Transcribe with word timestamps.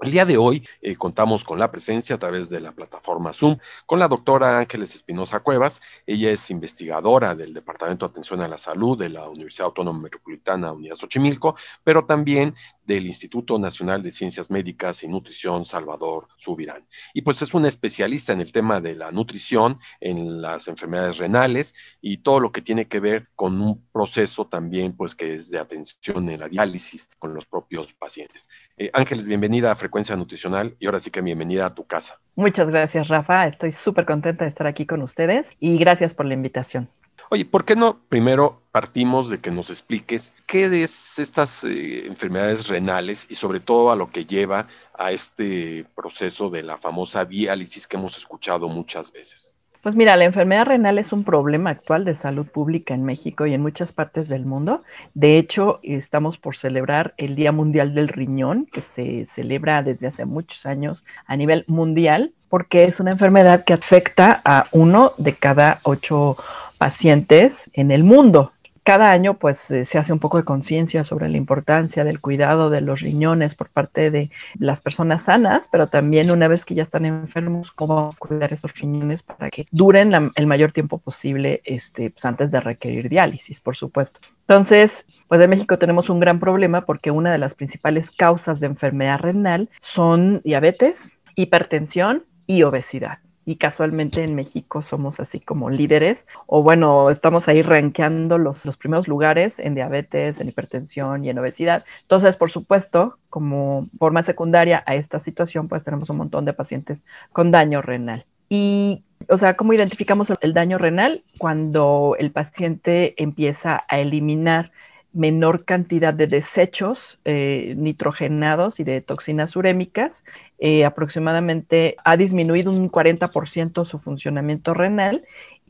El 0.00 0.10
día 0.10 0.26
de 0.26 0.36
hoy 0.36 0.68
eh, 0.82 0.94
contamos 0.94 1.42
con 1.42 1.58
la 1.58 1.70
presencia 1.70 2.16
a 2.16 2.18
través 2.18 2.50
de 2.50 2.60
la 2.60 2.72
plataforma 2.72 3.32
Zoom 3.32 3.56
con 3.86 3.98
la 3.98 4.08
doctora 4.08 4.58
Ángeles 4.58 4.94
Espinosa 4.94 5.40
Cuevas. 5.40 5.80
Ella 6.06 6.30
es 6.30 6.50
investigadora 6.50 7.34
del 7.34 7.54
Departamento 7.54 8.06
de 8.06 8.10
Atención 8.10 8.42
a 8.42 8.48
la 8.48 8.58
Salud 8.58 8.98
de 8.98 9.08
la 9.08 9.26
Universidad 9.26 9.68
Autónoma 9.68 10.00
Metropolitana 10.00 10.72
Unidad 10.72 10.96
Xochimilco, 10.96 11.56
pero 11.82 12.04
también 12.04 12.54
del 12.86 13.06
Instituto 13.06 13.58
Nacional 13.58 14.02
de 14.02 14.10
Ciencias 14.10 14.50
Médicas 14.50 15.02
y 15.02 15.08
Nutrición 15.08 15.64
Salvador 15.64 16.28
Subirán. 16.36 16.86
Y 17.12 17.22
pues 17.22 17.42
es 17.42 17.52
una 17.54 17.68
especialista 17.68 18.32
en 18.32 18.40
el 18.40 18.52
tema 18.52 18.80
de 18.80 18.94
la 18.94 19.10
nutrición, 19.10 19.78
en 20.00 20.40
las 20.40 20.68
enfermedades 20.68 21.18
renales 21.18 21.74
y 22.00 22.18
todo 22.18 22.40
lo 22.40 22.52
que 22.52 22.62
tiene 22.62 22.86
que 22.86 23.00
ver 23.00 23.28
con 23.34 23.60
un 23.60 23.84
proceso 23.92 24.46
también 24.46 24.96
pues 24.96 25.14
que 25.14 25.34
es 25.34 25.50
de 25.50 25.58
atención 25.58 26.28
en 26.30 26.40
la 26.40 26.48
diálisis 26.48 27.08
con 27.18 27.34
los 27.34 27.46
propios 27.46 27.92
pacientes. 27.92 28.48
Eh, 28.76 28.90
Ángeles, 28.92 29.26
bienvenida 29.26 29.72
a 29.72 29.74
Frecuencia 29.74 30.16
Nutricional 30.16 30.76
y 30.78 30.86
ahora 30.86 31.00
sí 31.00 31.10
que 31.10 31.20
bienvenida 31.20 31.66
a 31.66 31.74
tu 31.74 31.86
casa. 31.86 32.20
Muchas 32.34 32.68
gracias, 32.68 33.08
Rafa. 33.08 33.46
Estoy 33.46 33.72
súper 33.72 34.04
contenta 34.04 34.44
de 34.44 34.50
estar 34.50 34.66
aquí 34.66 34.86
con 34.86 35.02
ustedes 35.02 35.48
y 35.58 35.78
gracias 35.78 36.14
por 36.14 36.26
la 36.26 36.34
invitación. 36.34 36.88
Oye, 37.28 37.44
¿por 37.44 37.64
qué 37.64 37.74
no 37.74 37.98
primero 38.08 38.60
partimos 38.70 39.30
de 39.30 39.38
que 39.38 39.50
nos 39.50 39.70
expliques 39.70 40.32
qué 40.46 40.84
es 40.84 41.18
estas 41.18 41.64
eh, 41.64 42.06
enfermedades 42.06 42.68
renales 42.68 43.26
y 43.28 43.34
sobre 43.34 43.58
todo 43.58 43.90
a 43.90 43.96
lo 43.96 44.10
que 44.10 44.26
lleva 44.26 44.68
a 44.96 45.10
este 45.10 45.84
proceso 45.96 46.50
de 46.50 46.62
la 46.62 46.78
famosa 46.78 47.24
diálisis 47.24 47.86
que 47.86 47.96
hemos 47.96 48.16
escuchado 48.16 48.68
muchas 48.68 49.12
veces? 49.12 49.54
Pues 49.82 49.94
mira, 49.94 50.16
la 50.16 50.24
enfermedad 50.24 50.66
renal 50.66 50.98
es 50.98 51.12
un 51.12 51.22
problema 51.22 51.70
actual 51.70 52.04
de 52.04 52.16
salud 52.16 52.46
pública 52.46 52.92
en 52.92 53.04
México 53.04 53.46
y 53.46 53.54
en 53.54 53.62
muchas 53.62 53.92
partes 53.92 54.28
del 54.28 54.44
mundo. 54.44 54.82
De 55.14 55.38
hecho, 55.38 55.78
estamos 55.84 56.38
por 56.38 56.56
celebrar 56.56 57.14
el 57.18 57.36
Día 57.36 57.52
Mundial 57.52 57.94
del 57.94 58.08
Riñón, 58.08 58.66
que 58.66 58.80
se 58.80 59.26
celebra 59.26 59.84
desde 59.84 60.08
hace 60.08 60.24
muchos 60.24 60.66
años 60.66 61.04
a 61.26 61.36
nivel 61.36 61.64
mundial, 61.68 62.32
porque 62.48 62.84
es 62.84 62.98
una 62.98 63.12
enfermedad 63.12 63.64
que 63.64 63.74
afecta 63.74 64.40
a 64.44 64.66
uno 64.72 65.12
de 65.18 65.34
cada 65.34 65.78
ocho 65.84 66.36
pacientes 66.76 67.70
en 67.72 67.90
el 67.90 68.04
mundo. 68.04 68.52
Cada 68.86 69.10
año 69.10 69.34
pues 69.34 69.68
eh, 69.72 69.84
se 69.84 69.98
hace 69.98 70.12
un 70.12 70.20
poco 70.20 70.38
de 70.38 70.44
conciencia 70.44 71.02
sobre 71.02 71.28
la 71.28 71.36
importancia 71.36 72.04
del 72.04 72.20
cuidado 72.20 72.70
de 72.70 72.80
los 72.80 73.00
riñones 73.00 73.56
por 73.56 73.68
parte 73.68 74.12
de 74.12 74.30
las 74.60 74.80
personas 74.80 75.24
sanas, 75.24 75.64
pero 75.72 75.88
también 75.88 76.30
una 76.30 76.46
vez 76.46 76.64
que 76.64 76.76
ya 76.76 76.84
están 76.84 77.04
enfermos, 77.04 77.72
cómo 77.72 77.96
vamos 77.96 78.16
a 78.16 78.28
cuidar 78.28 78.52
esos 78.52 78.72
riñones 78.74 79.24
para 79.24 79.50
que 79.50 79.66
duren 79.72 80.12
el 80.36 80.46
mayor 80.46 80.70
tiempo 80.70 80.98
posible 80.98 81.62
este, 81.64 82.10
pues, 82.10 82.24
antes 82.24 82.52
de 82.52 82.60
requerir 82.60 83.08
diálisis, 83.08 83.60
por 83.60 83.74
supuesto. 83.74 84.20
Entonces, 84.46 85.04
pues 85.26 85.40
en 85.40 85.50
México 85.50 85.78
tenemos 85.78 86.08
un 86.08 86.20
gran 86.20 86.38
problema 86.38 86.82
porque 86.82 87.10
una 87.10 87.32
de 87.32 87.38
las 87.38 87.54
principales 87.54 88.12
causas 88.12 88.60
de 88.60 88.66
enfermedad 88.66 89.18
renal 89.18 89.68
son 89.80 90.42
diabetes, 90.44 91.10
hipertensión 91.34 92.22
y 92.46 92.62
obesidad 92.62 93.18
y 93.46 93.56
casualmente 93.56 94.24
en 94.24 94.34
México 94.34 94.82
somos 94.82 95.20
así 95.20 95.38
como 95.38 95.70
líderes, 95.70 96.26
o 96.46 96.64
bueno, 96.64 97.10
estamos 97.10 97.46
ahí 97.46 97.62
rankeando 97.62 98.38
los, 98.38 98.66
los 98.66 98.76
primeros 98.76 99.06
lugares 99.06 99.60
en 99.60 99.76
diabetes, 99.76 100.40
en 100.40 100.48
hipertensión 100.48 101.24
y 101.24 101.30
en 101.30 101.38
obesidad. 101.38 101.84
Entonces, 102.02 102.36
por 102.36 102.50
supuesto, 102.50 103.18
como 103.30 103.86
forma 103.98 104.24
secundaria 104.24 104.82
a 104.84 104.96
esta 104.96 105.20
situación, 105.20 105.68
pues 105.68 105.84
tenemos 105.84 106.10
un 106.10 106.16
montón 106.16 106.44
de 106.44 106.54
pacientes 106.54 107.06
con 107.32 107.52
daño 107.52 107.82
renal. 107.82 108.26
Y, 108.48 109.04
o 109.28 109.38
sea, 109.38 109.54
¿cómo 109.56 109.72
identificamos 109.72 110.28
el 110.40 110.52
daño 110.52 110.76
renal? 110.76 111.22
Cuando 111.38 112.16
el 112.18 112.32
paciente 112.32 113.14
empieza 113.16 113.84
a 113.88 114.00
eliminar 114.00 114.72
menor 115.16 115.64
cantidad 115.64 116.12
de 116.12 116.26
desechos 116.26 117.18
eh, 117.24 117.74
nitrogenados 117.76 118.78
y 118.78 118.84
de 118.84 119.00
toxinas 119.00 119.56
urémicas. 119.56 120.22
Eh, 120.58 120.84
aproximadamente 120.84 121.96
ha 122.04 122.16
disminuido 122.16 122.70
un 122.70 122.90
40% 122.90 123.86
su 123.86 123.98
funcionamiento 123.98 124.74
renal 124.74 125.24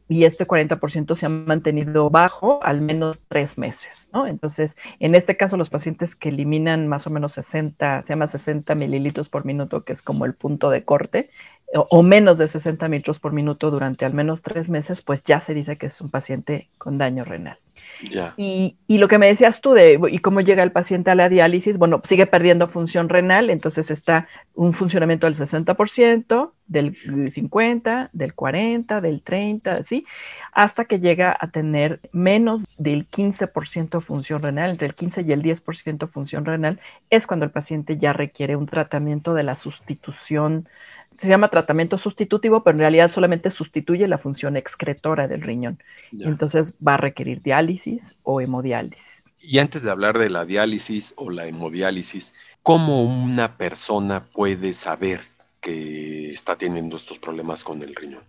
y 0.08 0.24
este 0.24 0.46
40% 0.46 1.16
se 1.16 1.26
ha 1.26 1.28
mantenido 1.28 2.10
bajo 2.10 2.62
al 2.62 2.80
menos 2.80 3.18
tres 3.28 3.58
meses, 3.58 4.08
¿no? 4.12 4.26
Entonces, 4.26 4.76
en 5.00 5.14
este 5.14 5.36
caso, 5.36 5.56
los 5.56 5.70
pacientes 5.70 6.14
que 6.14 6.28
eliminan 6.28 6.86
más 6.86 7.06
o 7.06 7.10
menos 7.10 7.32
60, 7.32 8.02
se 8.02 8.08
llama 8.08 8.28
60 8.28 8.74
mililitros 8.76 9.28
por 9.28 9.44
minuto, 9.44 9.84
que 9.84 9.92
es 9.92 10.02
como 10.02 10.24
el 10.24 10.34
punto 10.34 10.70
de 10.70 10.84
corte, 10.84 11.30
o, 11.74 12.02
menos 12.02 12.38
de 12.38 12.48
60 12.48 12.88
mililitros 12.88 13.18
por 13.18 13.32
minuto 13.32 13.70
durante 13.70 14.04
al 14.04 14.14
menos 14.14 14.42
tres 14.42 14.68
meses, 14.68 15.02
pues 15.02 15.24
ya 15.24 15.40
se 15.40 15.54
dice 15.54 15.76
que 15.76 15.86
es 15.86 16.00
un 16.00 16.10
paciente 16.10 16.68
con 16.78 16.98
daño 16.98 17.24
renal. 17.24 17.58
Y, 18.36 18.76
lo 18.88 19.08
que 19.08 19.18
me 19.18 19.26
decías 19.26 19.60
tú 19.60 19.72
de 19.72 19.98
y 20.10 20.18
cómo 20.18 20.40
llega 20.40 20.62
el 20.62 20.72
paciente 20.72 21.10
a 21.10 21.14
la 21.14 21.28
diálisis, 21.28 21.76
bueno, 21.78 22.02
sigue 22.06 22.26
perdiendo 22.26 22.68
función 22.68 23.08
renal, 23.08 23.50
entonces 23.50 23.90
está 23.90 24.28
un 24.54 24.72
funcionamiento 24.72 25.26
del 25.26 25.36
60%, 25.36 26.52
del 26.66 26.94
50%, 26.94 28.08
del 28.12 28.34
40%, 28.34 29.00
del 29.00 29.24
30%, 29.24 29.84
¿sí? 29.86 30.06
Hasta 30.52 30.84
que 30.84 31.00
llega 31.00 31.36
a 31.38 31.48
tener 31.48 32.00
menos 32.12 32.62
del 32.78 33.08
15% 33.08 34.00
función 34.00 34.42
renal, 34.42 34.70
entre 34.70 34.86
el 34.88 34.94
15 34.94 35.22
y 35.22 35.32
el 35.32 35.42
10% 35.42 36.08
función 36.08 36.44
renal, 36.44 36.80
es 37.10 37.26
cuando 37.26 37.44
el 37.44 37.50
paciente 37.50 37.98
ya 37.98 38.12
requiere 38.12 38.56
un 38.56 38.66
tratamiento 38.66 39.34
de 39.34 39.42
la 39.42 39.56
sustitución 39.56 40.68
se 41.20 41.28
llama 41.28 41.48
tratamiento 41.48 41.98
sustitutivo, 41.98 42.62
pero 42.62 42.76
en 42.76 42.80
realidad 42.80 43.10
solamente 43.10 43.50
sustituye 43.50 44.06
la 44.08 44.18
función 44.18 44.56
excretora 44.56 45.28
del 45.28 45.42
riñón. 45.42 45.78
Entonces 46.18 46.74
va 46.86 46.94
a 46.94 46.98
requerir 46.98 47.42
diálisis 47.42 48.02
o 48.22 48.40
hemodiálisis. 48.40 49.04
Y 49.40 49.58
antes 49.58 49.82
de 49.82 49.90
hablar 49.90 50.18
de 50.18 50.30
la 50.30 50.44
diálisis 50.44 51.14
o 51.16 51.30
la 51.30 51.46
hemodiálisis, 51.46 52.34
¿cómo 52.62 53.02
una 53.02 53.56
persona 53.56 54.24
puede 54.24 54.72
saber 54.72 55.20
que 55.60 56.30
está 56.30 56.56
teniendo 56.56 56.96
estos 56.96 57.18
problemas 57.18 57.62
con 57.62 57.82
el 57.82 57.94
riñón? 57.94 58.22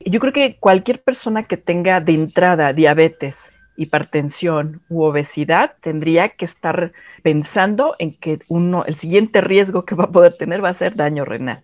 Yo 0.00 0.20
creo 0.20 0.32
que 0.32 0.56
cualquier 0.56 1.02
persona 1.02 1.44
que 1.44 1.56
tenga 1.56 2.00
de 2.00 2.14
entrada 2.14 2.72
diabetes, 2.72 3.36
hipertensión 3.76 4.80
u 4.88 5.02
obesidad 5.02 5.74
tendría 5.82 6.30
que 6.30 6.44
estar 6.44 6.92
pensando 7.22 7.94
en 7.98 8.14
que 8.14 8.38
uno, 8.48 8.84
el 8.84 8.96
siguiente 8.96 9.40
riesgo 9.40 9.84
que 9.84 9.94
va 9.94 10.04
a 10.04 10.10
poder 10.10 10.34
tener 10.34 10.64
va 10.64 10.70
a 10.70 10.74
ser 10.74 10.94
daño 10.94 11.24
renal. 11.24 11.62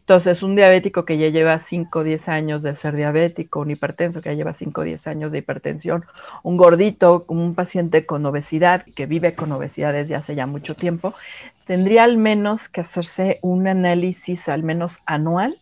Entonces, 0.00 0.42
un 0.42 0.56
diabético 0.56 1.04
que 1.04 1.18
ya 1.18 1.28
lleva 1.28 1.58
5 1.58 2.00
o 2.00 2.04
10 2.04 2.28
años 2.28 2.62
de 2.62 2.74
ser 2.76 2.96
diabético, 2.96 3.60
un 3.60 3.70
hipertenso 3.70 4.20
que 4.20 4.30
ya 4.30 4.34
lleva 4.34 4.54
5 4.54 4.80
o 4.80 4.84
10 4.84 5.06
años 5.06 5.32
de 5.32 5.38
hipertensión, 5.38 6.04
un 6.42 6.56
gordito, 6.56 7.24
un 7.28 7.54
paciente 7.54 8.04
con 8.06 8.24
obesidad, 8.26 8.84
que 8.94 9.06
vive 9.06 9.34
con 9.34 9.52
obesidad 9.52 9.92
desde 9.92 10.14
hace 10.14 10.34
ya 10.34 10.46
mucho 10.46 10.74
tiempo, 10.74 11.14
tendría 11.66 12.04
al 12.04 12.16
menos 12.16 12.68
que 12.68 12.80
hacerse 12.80 13.38
un 13.42 13.68
análisis 13.68 14.48
al 14.48 14.62
menos 14.62 14.98
anual 15.06 15.56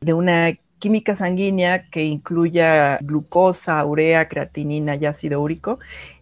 de 0.00 0.14
una 0.14 0.52
química 0.78 1.14
sanguínea 1.14 1.90
que 1.90 2.04
incluya 2.04 2.98
glucosa, 3.02 3.84
urea, 3.84 4.28
creatinina 4.28 4.96
y 4.96 5.06
ácido 5.06 5.40
úrico, 5.40 5.78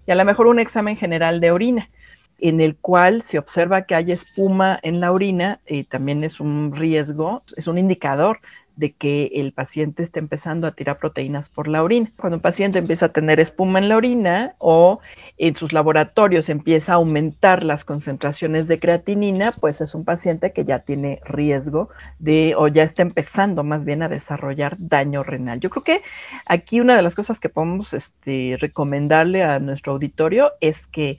y 0.07 0.11
a 0.11 0.15
lo 0.15 0.25
mejor 0.25 0.47
un 0.47 0.59
examen 0.59 0.97
general 0.97 1.41
de 1.41 1.51
orina 1.51 1.89
en 2.39 2.61
el 2.61 2.77
cual 2.77 3.23
se 3.23 3.39
observa 3.39 3.83
que 3.83 3.95
hay 3.95 4.13
espuma 4.13 4.79
en 4.83 5.01
la 5.01 5.13
orina, 5.13 5.61
y 5.67 5.85
también 5.85 6.25
es 6.25 6.41
un 6.41 6.73
riesgo, 6.75 7.43
es 7.57 7.67
un 7.67 7.79
indicador 7.79 8.41
de 8.79 8.93
que 8.93 9.33
el 9.35 9.53
paciente 9.53 10.05
esté 10.05 10.21
empezando 10.21 10.69
a 10.69 10.71
tirar 10.71 10.99
proteínas 10.99 11.49
por 11.49 11.67
la 11.67 11.83
orina. 11.83 12.13
Cuando 12.17 12.37
un 12.37 12.43
paciente 12.43 12.79
empieza 12.79 13.07
a 13.07 13.13
tener 13.13 13.41
espuma 13.41 13.81
en 13.81 13.89
la 13.89 13.97
orina 13.97 14.55
o 14.59 15.01
en 15.37 15.57
sus 15.57 15.73
laboratorios 15.73 16.49
empieza 16.49 16.93
a 16.93 16.97
aumentar 16.97 17.65
las 17.65 17.85
concentraciones 17.85 18.69
de 18.69 18.79
creatinina, 18.79 19.51
pues 19.51 19.81
es 19.81 19.97
un 19.97 20.05
paciente 20.05 20.53
que 20.53 20.65
ya 20.65 20.79
tiene 20.79 21.21
riesgo 21.25 21.89
de 22.21 22.55
o 22.57 22.69
ya 22.69 22.85
está 22.85 23.03
empezando 23.03 23.65
más 23.65 23.85
bien 23.85 24.05
a 24.05 24.09
desarrollar 24.09 24.77
daño 24.79 25.25
renal. 25.25 25.59
Yo 25.59 25.71
creo 25.71 25.83
que 25.83 26.03
aquí 26.47 26.81
una 26.81 26.95
de 26.95 27.03
las 27.03 27.17
cosas 27.17 27.41
que 27.41 27.49
podemos 27.49 27.93
este, 27.93 28.59
recomendarle 28.61 29.43
a 29.43 29.59
nuestro 29.59 29.95
auditorio 29.95 30.53
es 30.61 30.87
que 30.87 31.19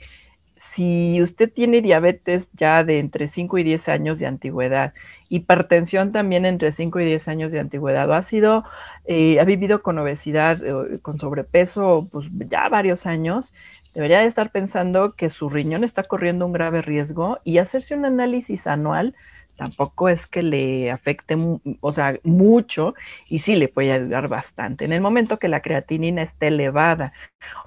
si 0.80 1.22
usted 1.22 1.52
tiene 1.52 1.81
diabetes 1.81 2.48
ya 2.54 2.86
de 2.86 3.00
entre 3.00 3.28
5 3.28 3.58
y 3.58 3.64
10 3.66 3.90
años 3.90 4.18
de 4.18 4.28
antigüedad, 4.28 4.94
hipertensión 5.28 6.14
también 6.14 6.46
entre 6.46 6.72
5 6.72 7.02
y 7.02 7.06
10 7.06 7.28
años 7.28 7.52
de 7.52 7.60
antigüedad, 7.60 8.10
o 8.10 8.14
ha 8.14 8.24
sido, 8.24 8.64
eh, 9.04 9.42
ha 9.42 9.44
vivido 9.44 9.81
con 9.81 10.00
obesidad, 10.00 10.64
eh, 10.64 11.00
con 11.02 11.20
sobrepeso, 11.20 12.08
pues 12.10 12.28
ya 12.50 12.70
varios 12.70 13.06
años, 13.06 13.52
debería 13.94 14.20
de 14.20 14.28
estar 14.28 14.52
pensando 14.52 15.16
que 15.16 15.30
su 15.30 15.50
riñón 15.50 15.84
está 15.84 16.04
corriendo 16.04 16.46
un 16.46 16.54
grave 16.54 16.81
riesgo 16.81 17.40
y 17.44 17.58
hacerse 17.58 17.94
un 17.94 18.06
análisis 18.06 18.66
anual 18.66 19.16
tampoco 19.60 20.08
es 20.08 20.26
que 20.26 20.42
le 20.42 20.90
afecte, 20.90 21.38
o 21.82 21.94
sea, 21.94 22.18
mucho 22.24 22.96
y 23.28 23.40
sí 23.40 23.58
le 23.58 23.68
puede 23.68 23.92
ayudar 23.92 24.30
bastante. 24.30 24.86
En 24.86 24.94
el 24.94 25.02
momento 25.02 25.38
que 25.38 25.50
la 25.50 25.62
creatinina 25.62 26.24
esté 26.24 26.48
elevada 26.48 27.12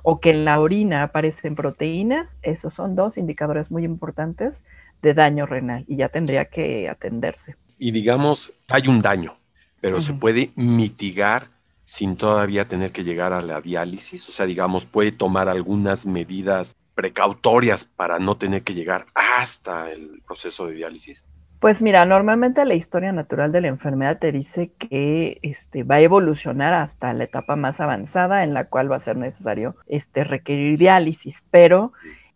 o 0.03 0.19
que 0.19 0.31
en 0.31 0.47
la 0.47 0.59
orina 0.59 1.03
aparecen 1.03 1.55
proteínas, 1.55 2.39
esos 2.41 2.73
son 2.73 2.97
dos 2.97 3.19
indicadores 3.19 3.71
muy 3.71 3.85
importantes 3.85 4.65
de 5.03 5.12
daño 5.12 5.44
renal 5.44 5.85
y 5.87 5.97
ya 5.97 6.09
tendría 6.09 6.47
que 6.47 6.89
atenderse. 6.89 7.56
Y 7.79 7.91
digamos, 7.91 8.55
hay 8.69 8.88
un 8.88 9.03
daño, 9.03 9.37
pero 9.83 10.00
se 10.00 10.15
puede 10.15 10.50
mitigar 10.56 11.49
sin 11.85 12.17
todavía 12.17 12.67
tener 12.67 12.91
que 12.91 13.05
llegar 13.05 13.35
a 13.35 13.43
la 13.43 13.61
diálisis, 13.61 14.27
o 14.31 14.33
sea, 14.33 14.47
digamos, 14.47 14.87
puede 14.87 15.12
tomar 15.12 15.50
algunas 15.50 16.06
medidas 16.06 16.75
precautorias 16.95 17.85
para 17.85 18.19
no 18.19 18.38
tener 18.38 18.62
que 18.62 18.73
llegar 18.73 19.05
hasta 19.15 19.91
el 19.91 20.23
proceso 20.27 20.69
de 20.69 20.75
diálisis. 20.75 21.23
Pues 21.62 21.81
mira, 21.81 22.05
normalmente 22.05 22.64
la 22.64 22.75
historia 22.75 23.12
natural 23.12 23.53
de 23.53 23.61
la 23.61 23.69
enfermedad 23.69 24.19
te 24.19 24.32
dice 24.32 24.73
que 24.81 25.38
este, 25.43 25.85
va 25.85 25.94
a 25.94 26.00
evolucionar 26.00 26.75
hasta 26.75 27.12
la 27.12 27.23
etapa 27.23 27.55
más 27.55 27.81
avanzada 27.81 28.43
en 28.43 28.53
la 28.53 28.64
cual 28.64 28.91
va 28.91 28.97
a 28.97 28.99
ser 28.99 29.17
necesario 29.17 29.76
este, 29.87 30.25
requerir 30.25 30.76
diálisis, 30.76 31.41
pero 31.53 31.93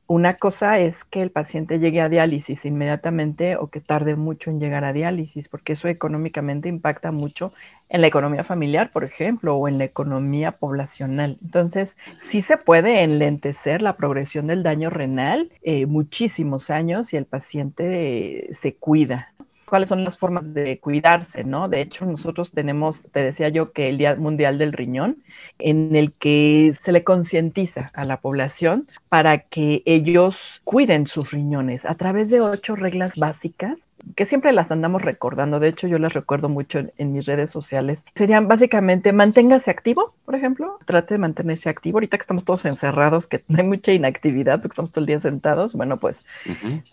una 0.09 0.37
cosa 0.37 0.79
es 0.79 1.05
que 1.05 1.23
el 1.23 1.31
paciente 1.31 1.79
llegue 1.79 2.01
a 2.01 2.09
diálisis 2.09 2.65
inmediatamente 2.65 3.57
o 3.57 3.69
que 3.69 3.81
tarde 3.81 4.15
mucho 4.15 4.51
en 4.51 4.61
llegar 4.61 4.85
a 4.85 4.93
diálisis, 4.93 5.49
porque 5.49 5.73
eso 5.73 5.89
económicamente 5.89 6.69
impacta 6.69 7.11
mucho 7.11 7.53
en 7.89 8.01
la 8.01 8.07
economía 8.07 8.45
familiar, 8.45 8.91
por 8.93 9.05
ejemplo, 9.05 9.57
o 9.57 9.69
en 9.69 9.79
la 9.79 9.85
economía 9.85 10.53
poblacional. 10.53 11.39
Entonces, 11.43 11.97
sí 12.23 12.41
se 12.41 12.57
puede 12.57 13.03
enlentecer 13.03 13.83
la 13.83 13.97
progresión 13.97 14.47
del 14.47 14.63
daño 14.63 14.91
renal 14.91 15.51
eh, 15.63 15.87
muchísimos 15.87 16.71
años 16.71 17.09
si 17.09 17.17
el 17.17 17.27
paciente 17.27 18.49
se 18.53 18.75
cuida 18.75 19.33
cuáles 19.67 19.89
son 19.89 20.05
las 20.05 20.17
formas 20.17 20.55
de 20.55 20.79
cuidarse, 20.79 21.45
¿no? 21.45 21.69
De 21.69 21.81
hecho, 21.81 22.07
nosotros 22.07 22.53
tenemos, 22.53 23.03
te 23.13 23.21
decía 23.21 23.49
yo, 23.49 23.73
que 23.73 23.89
el 23.89 23.99
Día 23.99 24.15
Mundial 24.15 24.59
del 24.59 24.73
Riñón, 24.73 25.19
en 25.59 25.95
el 25.97 26.13
que 26.13 26.75
se 26.83 26.93
le 26.93 27.05
concientiza 27.05 27.91
a 27.95 28.05
la 28.05 28.21
población 28.21 28.89
para 29.09 29.39
que 29.39 29.83
ellos 29.85 30.61
cuiden 30.65 31.07
sus 31.07 31.31
riñones 31.31 31.85
a 31.85 31.95
través 31.95 32.31
de 32.31 32.41
ocho 32.41 32.77
reglas 32.77 33.17
básicas 33.17 33.89
que 34.15 34.27
siempre 34.27 34.53
las 34.53 34.71
andamos 34.71 35.03
recordando. 35.03 35.59
De 35.59 35.69
hecho, 35.69 35.89
yo 35.89 35.99
las 35.99 36.13
recuerdo 36.13 36.49
mucho 36.49 36.81
en, 36.97 37.13
mis 37.13 37.27
redes 37.27 37.51
sociales. 37.51 38.05
Serían 38.15 38.47
básicamente 38.49 39.13
manténgase 39.13 39.71
activo, 39.71 40.15
por 40.27 40.35
ejemplo. 40.35 40.79
Trate 40.85 41.15
de 41.15 41.19
mantenerse 41.19 41.71
activo. 41.71 41.97
Ahorita 41.97 42.19
que 42.19 42.23
estamos 42.23 42.45
todos 42.45 42.67
encerrados, 42.67 43.27
que 43.27 43.43
hay 43.57 43.65
mucha 43.65 43.93
inactividad 43.93 44.61
porque 44.61 44.75
estamos 44.75 44.93
todo 44.93 45.01
el 45.01 45.07
día 45.07 45.21
sentados, 45.21 45.73
bueno, 45.73 45.99
pues 45.99 46.27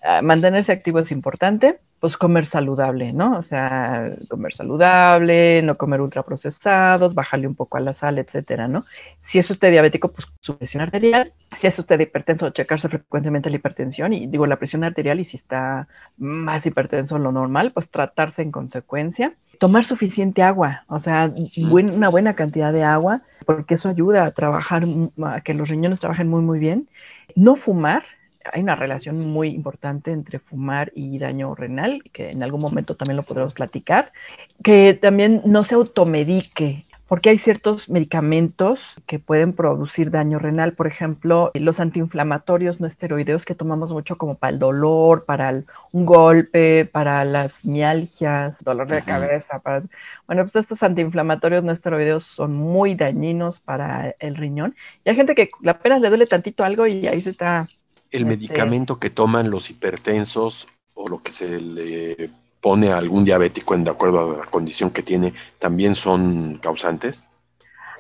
ah, 0.03 0.21
mantenerse 0.21 0.71
activo 0.71 0.99
es 0.99 1.11
importante 1.11 1.79
pues 2.03 2.17
comer 2.17 2.47
saludable, 2.47 3.13
¿no? 3.13 3.37
O 3.37 3.43
sea, 3.43 4.09
comer 4.29 4.53
saludable, 4.53 5.61
no 5.61 5.77
comer 5.77 6.01
ultraprocesados, 6.01 7.15
bajarle 7.15 7.47
un 7.47 7.55
poco 7.55 7.77
a 7.77 7.79
la 7.79 7.93
sal, 7.93 8.19
etcétera, 8.19 8.67
¿no? 8.67 8.83
Si 9.21 9.39
es 9.39 9.49
usted 9.49 9.71
diabético, 9.71 10.11
pues 10.11 10.27
su 10.41 10.57
presión 10.57 10.83
arterial. 10.83 11.31
Si 11.55 11.65
es 11.65 11.79
usted 11.79 11.97
hipertenso, 11.97 12.49
checarse 12.49 12.89
frecuentemente 12.89 13.49
la 13.49 13.55
hipertensión 13.55 14.11
y 14.11 14.27
digo 14.27 14.45
la 14.45 14.57
presión 14.57 14.83
arterial 14.83 15.21
y 15.21 15.23
si 15.23 15.37
está 15.37 15.87
más 16.17 16.65
hipertenso 16.65 17.15
en 17.15 17.23
lo 17.23 17.31
normal, 17.31 17.71
pues 17.73 17.89
tratarse 17.89 18.41
en 18.41 18.51
consecuencia. 18.51 19.37
Tomar 19.63 19.85
suficiente 19.85 20.43
agua, 20.43 20.83
o 20.89 20.99
sea, 20.99 21.31
una 21.71 22.09
buena 22.09 22.35
cantidad 22.35 22.73
de 22.73 22.83
agua, 22.83 23.21
porque 23.45 23.75
eso 23.75 23.87
ayuda 23.87 24.25
a 24.25 24.31
trabajar, 24.31 24.85
a 25.23 25.39
que 25.39 25.53
los 25.53 25.69
riñones 25.69 26.01
trabajen 26.01 26.27
muy, 26.27 26.41
muy 26.41 26.59
bien. 26.59 26.89
No 27.33 27.55
fumar, 27.55 28.03
hay 28.51 28.61
una 28.61 28.75
relación 28.75 29.25
muy 29.31 29.47
importante 29.47 30.11
entre 30.11 30.39
fumar 30.39 30.91
y 30.93 31.17
daño 31.17 31.55
renal, 31.55 32.03
que 32.11 32.31
en 32.31 32.43
algún 32.43 32.59
momento 32.59 32.97
también 32.97 33.15
lo 33.15 33.23
podremos 33.23 33.53
platicar, 33.53 34.11
que 34.61 34.99
también 35.01 35.41
no 35.45 35.63
se 35.63 35.75
automedique, 35.75 36.85
porque 37.13 37.29
hay 37.29 37.37
ciertos 37.37 37.89
medicamentos 37.89 38.95
que 39.05 39.19
pueden 39.19 39.53
producir 39.53 40.09
daño 40.09 40.39
renal, 40.39 40.73
por 40.73 40.87
ejemplo, 40.87 41.51
los 41.53 41.79
antiinflamatorios 41.79 42.79
no 42.79 42.87
esteroideos 42.87 43.45
que 43.45 43.53
tomamos 43.53 43.91
mucho 43.91 44.17
como 44.17 44.33
para 44.33 44.51
el 44.53 44.57
dolor, 44.57 45.23
para 45.23 45.61
un 45.91 46.05
golpe, 46.07 46.89
para 46.91 47.23
las 47.23 47.63
mialgias, 47.65 48.63
dolor 48.63 48.87
de 48.87 49.03
cabeza, 49.03 49.59
para 49.59 49.83
bueno, 50.25 50.41
pues 50.41 50.55
estos 50.55 50.81
antiinflamatorios 50.81 51.63
no 51.63 51.71
esteroideos 51.71 52.23
son 52.23 52.55
muy 52.55 52.95
dañinos 52.95 53.59
para 53.59 54.15
el 54.17 54.35
riñón. 54.35 54.75
Y 55.05 55.11
hay 55.11 55.15
gente 55.15 55.35
que 55.35 55.51
apenas 55.67 56.01
le 56.01 56.09
duele 56.09 56.25
tantito 56.25 56.63
algo 56.63 56.87
y 56.87 57.05
ahí 57.05 57.21
se 57.21 57.29
está 57.29 57.67
el 58.09 58.23
este 58.23 58.25
medicamento 58.25 58.97
que 58.97 59.11
toman 59.11 59.51
los 59.51 59.69
hipertensos 59.69 60.67
o 60.95 61.07
lo 61.07 61.21
que 61.21 61.31
se 61.31 61.61
le 61.61 62.31
pone 62.63 62.93
a 62.93 62.97
algún 62.97 63.25
diabético 63.25 63.75
en 63.75 63.83
de 63.83 63.91
acuerdo 63.91 64.19
a 64.21 64.37
la 64.37 64.45
condición 64.45 64.89
que 64.89 65.03
tiene, 65.03 65.33
también 65.59 65.93
son 65.93 66.59
causantes? 66.61 67.27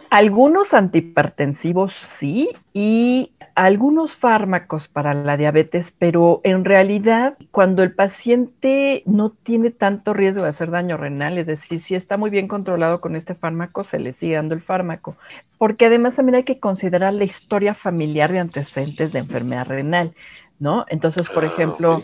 Algunos 0.09 0.73
antihipertensivos 0.73 1.93
sí 1.93 2.49
y 2.71 3.33
algunos 3.55 4.15
fármacos 4.15 4.87
para 4.87 5.13
la 5.13 5.37
diabetes, 5.37 5.93
pero 5.99 6.39
en 6.43 6.63
realidad 6.63 7.37
cuando 7.51 7.83
el 7.83 7.93
paciente 7.93 9.03
no 9.05 9.31
tiene 9.31 9.69
tanto 9.69 10.13
riesgo 10.13 10.43
de 10.43 10.49
hacer 10.49 10.71
daño 10.71 10.97
renal, 10.97 11.37
es 11.37 11.47
decir, 11.47 11.79
si 11.79 11.95
está 11.95 12.15
muy 12.15 12.29
bien 12.29 12.47
controlado 12.47 13.01
con 13.01 13.15
este 13.15 13.35
fármaco, 13.35 13.83
se 13.83 13.99
le 13.99 14.13
sigue 14.13 14.35
dando 14.35 14.55
el 14.55 14.61
fármaco, 14.61 15.17
porque 15.57 15.87
además 15.87 16.15
también 16.15 16.35
hay 16.35 16.43
que 16.43 16.59
considerar 16.59 17.13
la 17.13 17.25
historia 17.25 17.73
familiar 17.73 18.31
de 18.31 18.39
antecedentes 18.39 19.11
de 19.11 19.19
enfermedad 19.19 19.67
renal, 19.67 20.13
¿no? 20.57 20.85
Entonces, 20.87 21.29
por 21.29 21.43
ah, 21.43 21.47
ejemplo, 21.47 22.03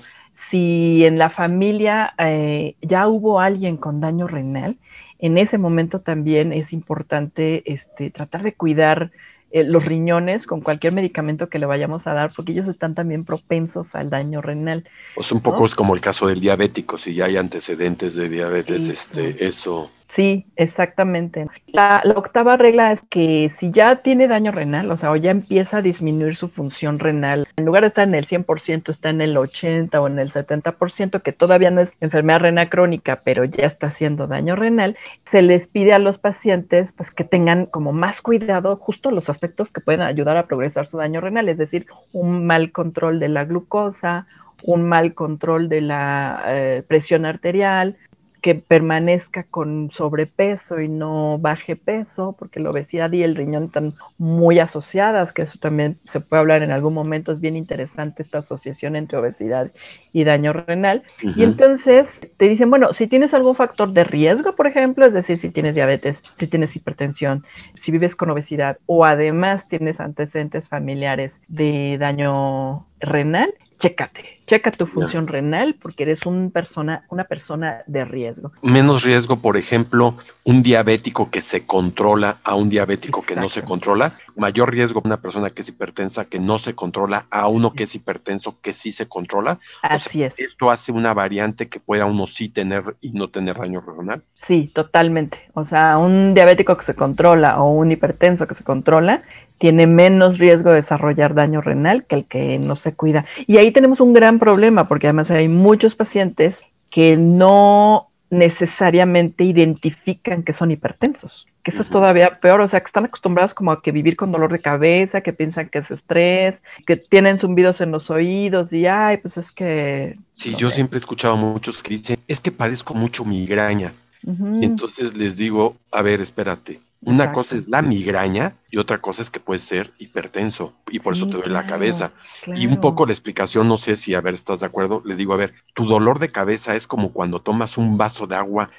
si 0.50 1.06
en 1.06 1.18
la 1.18 1.30
familia 1.30 2.14
eh, 2.18 2.76
ya 2.82 3.08
hubo 3.08 3.40
alguien 3.40 3.78
con 3.78 4.00
daño 4.00 4.28
renal, 4.28 4.78
en 5.20 5.38
ese 5.38 5.58
momento 5.58 6.00
también 6.00 6.54
es 6.54 6.72
importante 6.72 7.72
este, 7.72 8.10
tratar 8.10 8.44
de 8.44 8.54
cuidar 8.54 9.12
eh, 9.52 9.64
los 9.64 9.84
riñones 9.84 10.46
con 10.46 10.62
cualquier 10.62 10.94
medicamento 10.94 11.50
que 11.50 11.60
le 11.60 11.66
vayamos 11.66 12.08
a 12.08 12.14
dar, 12.14 12.32
porque 12.34 12.54
ellos 12.54 12.68
están 12.68 12.96
también 12.96 13.26
propensos 13.26 13.96
al 13.96 14.10
daño 14.10 14.42
renal. 14.42 14.86
Pues 15.16 15.32
un 15.32 15.42
poco 15.42 15.66
es 15.66 15.76
como 15.76 15.94
el 15.94 16.02
caso 16.02 16.28
del 16.28 16.40
diabético, 16.40 16.98
si 16.98 17.14
ya 17.14 17.26
hay 17.26 17.36
antecedentes 17.36 18.16
de 18.16 18.30
diabetes, 18.30 18.88
este, 18.88 19.46
eso 19.46 19.92
Sí, 20.12 20.48
exactamente. 20.56 21.48
La, 21.68 22.02
octava 22.16 22.58
regla 22.58 22.92
es 22.92 23.02
que 23.04 23.52
si 23.56 23.70
ya 23.72 23.98
tiene 23.98 24.28
daño 24.28 24.52
renal, 24.52 24.90
o 24.90 24.98
sea, 24.98 25.12
o 25.12 25.16
ya 25.16 25.30
empieza 25.30 25.78
a 25.78 25.82
disminuir 25.84 26.36
su 26.36 26.50
función 26.50 26.98
renal, 26.98 27.48
en 27.58 27.66
lugar 27.66 27.84
de 27.84 27.90
estar 27.90 28.08
en 28.08 28.16
el 28.16 28.26
100%, 28.26 28.90
está 28.90 29.12
en 29.12 29.22
el 29.22 29.38
80 29.38 30.02
o 30.02 30.08
en 30.08 30.18
el 30.18 30.32
70%, 30.32 31.22
que 31.22 31.32
todavía 31.32 31.70
no 31.70 31.82
es 31.82 31.92
enfermedad 32.02 32.40
renal 32.40 32.70
crónica, 32.70 33.22
pero 33.24 33.46
ya 33.46 33.68
está 33.68 33.88
haciendo 33.88 34.26
daño 34.26 34.56
renal, 34.56 34.98
se 35.26 35.44
les 35.44 35.68
pide 35.68 35.94
a 35.94 36.00
los 36.00 36.18
pacientes 36.18 36.92
pues 36.94 37.12
que 37.12 37.24
tengan 37.24 37.68
como 37.68 37.94
más 37.94 38.22
cuidado 38.22 38.78
justo 38.78 39.12
los 39.12 39.30
aspectos 39.30 39.72
que 39.72 39.82
pueden 39.82 40.02
ayudar 40.02 40.38
a 40.38 40.48
progresar 40.48 40.88
su 40.88 40.98
daño 40.98 41.22
renal, 41.22 41.50
es 41.50 41.60
decir, 41.60 41.86
un 42.14 42.48
mal 42.48 42.72
control 42.72 43.20
de 43.20 43.30
la 43.30 43.46
glucosa, 43.46 44.26
un 44.64 44.84
mal 44.84 45.14
control 45.14 45.70
de 45.70 45.82
la 45.82 46.44
eh, 46.48 46.84
presión 46.88 47.26
arterial, 47.26 47.96
que 48.42 48.56
permanezca 48.56 49.44
con 49.44 49.92
sobrepeso 49.94 50.80
y 50.80 50.88
no 50.88 51.38
baje 51.40 51.76
peso, 51.76 52.36
porque 52.38 52.60
la 52.60 52.70
obesidad 52.70 53.12
y 53.12 53.24
el 53.24 53.36
riñón 53.36 53.66
están 53.66 53.94
muy 54.18 54.60
asociadas, 54.60 55.34
que 55.34 55.42
eso 55.42 55.60
también 55.60 56.00
se 56.06 56.20
puede 56.20 56.40
hablar 56.40 56.64
en 56.64 56.72
algún 56.72 56.94
momento, 56.94 57.32
es 57.32 57.40
bien 57.40 57.56
interesante 57.56 58.24
esta 58.24 58.40
asociación 58.40 58.96
entre 58.96 59.18
obesidad 59.18 59.72
y 60.14 60.24
daño 60.24 60.54
renal. 60.54 61.04
Y 61.22 61.44
entonces 61.44 62.22
te 62.38 62.48
dicen, 62.48 62.70
bueno, 62.70 62.94
si 62.94 63.08
tienes 63.08 63.34
algún 63.34 63.56
factor 63.56 63.92
de 63.92 64.04
riesgo, 64.04 64.56
por 64.56 64.68
ejemplo, 64.68 65.06
es 65.06 65.14
decir, 65.14 65.38
si 65.38 65.50
tienes 65.50 65.76
diabetes, 65.76 66.22
si 66.38 66.48
tienes 66.48 66.76
hipertensión, 66.76 67.46
si 67.82 67.92
vives 67.92 68.16
con 68.16 68.30
obesidad 68.30 68.78
o 68.86 69.06
además 69.06 69.68
tienes 69.68 70.00
antecedentes 70.00 70.68
familiares 70.68 71.34
de 71.48 71.98
daño 72.00 72.88
renal, 73.00 73.54
chécate, 73.80 74.42
checa 74.46 74.72
tu 74.72 74.86
función 74.86 75.26
renal 75.28 75.76
porque 75.82 76.04
eres 76.04 76.26
un 76.26 76.52
persona, 76.52 77.06
una 77.10 77.24
persona 77.24 77.84
de 77.88 78.06
riesgo. 78.06 78.52
Menos 78.62 79.04
riesgo, 79.04 79.38
por 79.38 79.58
ejemplo, 79.58 80.16
un 80.44 80.62
diabético 80.62 81.32
que 81.32 81.42
se 81.42 81.66
controla 81.66 82.38
a 82.44 82.56
un 82.56 82.70
diabético 82.70 83.22
que 83.22 83.36
no 83.36 83.48
se 83.48 83.64
controla. 83.64 84.20
Mayor 84.40 84.72
riesgo 84.72 85.02
una 85.04 85.22
persona 85.22 85.50
que 85.50 85.62
es 85.62 85.70
hipertensa 85.70 86.26
que 86.26 86.40
no 86.40 86.58
se 86.58 86.74
controla 86.74 87.26
a 87.30 87.48
uno 87.48 87.74
que 87.74 87.84
es 87.84 87.96
hipertenso 87.96 88.58
que 88.62 88.74
sí 88.74 88.92
se 88.92 89.08
controla. 89.08 89.60
Así 89.82 90.24
es. 90.24 90.40
Esto 90.40 90.72
hace 90.72 90.92
una 90.92 91.14
variante 91.14 91.68
que 91.68 91.80
pueda 91.80 92.06
uno 92.06 92.26
sí 92.26 92.50
tener 92.50 92.96
y 93.02 93.12
no 93.12 93.30
tener 93.30 93.58
daño 93.58 93.82
renal. 93.82 94.24
Sí, 94.44 94.72
totalmente. 94.74 95.38
O 95.54 95.66
sea, 95.66 95.98
un 95.98 96.34
diabético 96.34 96.78
que 96.78 96.86
se 96.86 96.96
controla 96.96 97.62
o 97.62 97.72
un 97.72 97.92
hipertenso 97.92 98.48
que 98.48 98.56
se 98.56 98.64
controla 98.64 99.24
tiene 99.58 99.88
menos 99.88 100.40
riesgo 100.40 100.70
de 100.70 100.78
desarrollar 100.78 101.36
daño 101.36 101.62
renal 101.62 102.06
que 102.06 102.16
el 102.16 102.26
que 102.26 102.58
no 102.58 102.76
se 102.76 102.96
cuida. 102.96 103.26
Y 103.46 103.58
ahí 103.58 103.72
tenemos 103.72 104.00
un 104.00 104.14
gran 104.14 104.40
problema 104.40 104.88
porque 104.88 105.08
además 105.08 105.30
hay 105.32 105.50
muchos 105.50 105.96
pacientes 105.96 106.60
que 106.90 107.18
no 107.18 108.09
necesariamente 108.30 109.44
identifican 109.44 110.44
que 110.44 110.54
son 110.54 110.72
hipertensos, 110.72 111.48
que 111.64 111.72
eso 111.72 111.82
es 111.82 111.90
todavía 111.90 112.40
peor, 112.40 112.62
o 112.62 112.70
sea, 112.70 112.80
que 112.80 112.88
están 112.88 113.06
acostumbrados 113.06 113.54
como 113.54 113.72
a 113.72 113.82
que 113.82 113.92
vivir 113.92 114.16
con 114.16 114.32
dolor 114.32 114.52
de 114.52 114.60
cabeza, 114.60 115.22
que 115.22 115.34
piensan 115.34 115.70
que 115.70 115.80
es 115.80 115.92
estrés, 115.92 116.62
que 116.86 116.96
tienen 116.96 117.40
zumbidos 117.40 117.82
en 117.82 117.92
los 117.92 118.10
oídos 118.10 118.72
y, 118.72 118.86
ay, 118.86 119.18
pues 119.18 119.38
es 119.38 119.52
que... 119.52 120.16
Sí, 120.32 120.56
yo 120.56 120.70
siempre 120.70 120.98
he 120.98 121.02
escuchado 121.02 121.34
a 121.34 121.38
muchos 121.38 121.82
que 121.82 121.96
dicen, 121.96 122.20
es 122.28 122.40
que 122.40 122.52
padezco 122.52 122.94
mucho 122.94 123.26
migraña. 123.26 123.94
Y 124.22 124.66
entonces 124.66 125.16
les 125.16 125.38
digo, 125.38 125.78
a 125.94 126.02
ver, 126.02 126.20
espérate, 126.20 126.82
una 127.02 127.32
cosa 127.32 127.56
es 127.56 127.70
la 127.70 127.82
migraña 127.82 128.58
y 128.70 128.78
otra 128.78 129.00
cosa 129.00 129.22
es 129.22 129.30
que 129.30 129.40
puede 129.40 129.60
ser 129.60 129.94
hipertenso 130.00 130.74
y 130.90 131.00
por 131.00 131.14
eso 131.14 131.28
te 131.28 131.38
duele 131.38 131.54
la 131.54 131.66
cabeza. 131.66 132.12
Y 132.56 132.68
un 132.68 132.80
poco 132.80 133.06
la 133.06 133.14
explicación, 133.14 133.68
no 133.68 133.78
sé 133.78 133.96
si, 133.96 134.16
a 134.16 134.22
ver, 134.22 134.34
estás 134.34 134.60
de 134.60 134.66
acuerdo, 134.66 135.02
le 135.06 135.16
digo, 135.16 135.34
a 135.34 135.38
ver, 135.38 135.54
tu 135.74 135.86
dolor 135.86 136.20
de 136.20 136.30
cabeza 136.30 136.76
es 136.76 136.88
como 136.88 137.14
cuando 137.14 137.42
tomas 137.42 137.78
un 137.78 137.98
vaso 137.98 138.28
de 138.28 138.36
agua 138.36 138.70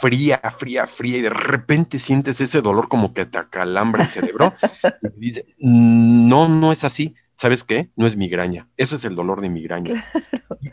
fría, 0.00 0.40
fría, 0.56 0.86
fría 0.86 1.18
y 1.18 1.22
de 1.22 1.30
repente 1.30 1.98
sientes 1.98 2.40
ese 2.40 2.62
dolor 2.62 2.88
como 2.88 3.12
que 3.12 3.26
te 3.26 3.38
acalambra 3.38 4.04
el 4.04 4.10
cerebro. 4.10 4.54
Mm, 5.58 6.28
no, 6.28 6.48
no 6.48 6.72
es 6.72 6.84
así. 6.84 7.14
¿Sabes 7.36 7.64
qué? 7.64 7.90
No 7.96 8.06
es 8.06 8.16
migraña, 8.16 8.68
eso 8.76 8.96
es 8.96 9.04
el 9.04 9.14
dolor 9.14 9.40
de 9.40 9.50
migraña. 9.50 10.06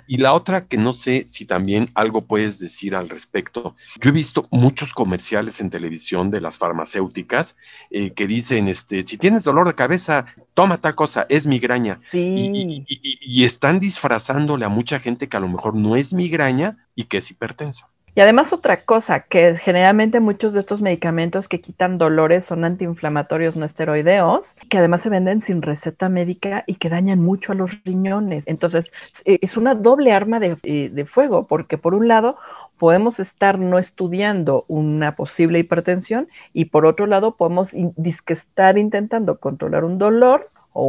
Y, 0.07 0.17
la 0.17 0.33
otra 0.33 0.67
que 0.67 0.77
no 0.77 0.93
sé 0.93 1.25
si 1.27 1.45
también 1.45 1.89
algo 1.95 2.25
puedes 2.25 2.59
decir 2.59 2.95
al 2.95 3.09
respecto. 3.09 3.75
Yo 3.99 4.09
he 4.09 4.13
visto 4.13 4.47
muchos 4.51 4.93
comerciales 4.93 5.59
en 5.59 5.69
televisión 5.69 6.31
de 6.31 6.39
las 6.39 6.57
farmacéuticas 6.57 7.57
eh, 7.89 8.11
que 8.11 8.27
dicen, 8.27 8.67
este, 8.67 9.05
si 9.05 9.17
tienes 9.17 9.43
dolor 9.43 9.67
de 9.67 9.75
cabeza, 9.75 10.27
toma 10.53 10.79
tal 10.79 10.95
cosa, 10.95 11.25
es 11.29 11.45
migraña. 11.45 11.99
Y, 12.13 12.85
y, 12.87 13.43
están 13.43 13.79
disfrazándole 13.79 14.65
a 14.65 14.69
mucha 14.69 14.99
gente 14.99 15.27
que 15.27 15.37
a 15.37 15.41
lo 15.41 15.47
mejor 15.47 15.75
no 15.75 15.95
es 15.95 16.13
migraña 16.13 16.87
y 16.95 17.05
que 17.05 17.17
es 17.17 17.31
hipertenso. 17.31 17.87
Y 18.13 18.19
además 18.19 18.51
otra 18.51 18.81
cosa, 18.81 19.21
que 19.21 19.55
generalmente 19.55 20.19
muchos 20.19 20.51
de 20.53 20.59
estos 20.59 20.81
medicamentos 20.81 21.47
que 21.47 21.61
quitan 21.61 21.97
dolores 21.97 22.43
son 22.43 22.65
antiinflamatorios 22.65 23.55
no 23.55 23.65
esteroideos, 23.65 24.45
que 24.69 24.79
además 24.79 25.01
se 25.01 25.09
venden 25.09 25.41
sin 25.41 25.61
receta 25.61 26.09
médica 26.09 26.65
y 26.67 26.75
que 26.75 26.89
dañan 26.89 27.21
mucho 27.21 27.53
a 27.53 27.55
los 27.55 27.71
riñones. 27.85 28.43
Entonces, 28.47 28.85
e, 29.23 29.39
es 29.41 29.55
una 29.55 29.75
doble 29.75 30.11
arma 30.11 30.41
de, 30.41 30.57
eh, 30.63 30.89
de 30.91 31.05
fuego, 31.05 31.47
porque 31.47 31.77
por 31.77 31.93
un 31.93 32.09
lado 32.09 32.35
podemos 32.77 33.19
estar 33.19 33.59
no 33.59 33.79
estudiando 33.79 34.65
una 34.67 35.15
posible 35.15 35.59
hipertensión 35.59 36.27
y 36.51 36.65
por 36.65 36.85
otro 36.85 37.05
lado 37.05 37.35
podemos 37.35 37.69
estar 38.27 38.77
intentando 38.77 39.37
controlar 39.37 39.85
un 39.85 39.99
dolor 39.99 40.49
o 40.73 40.85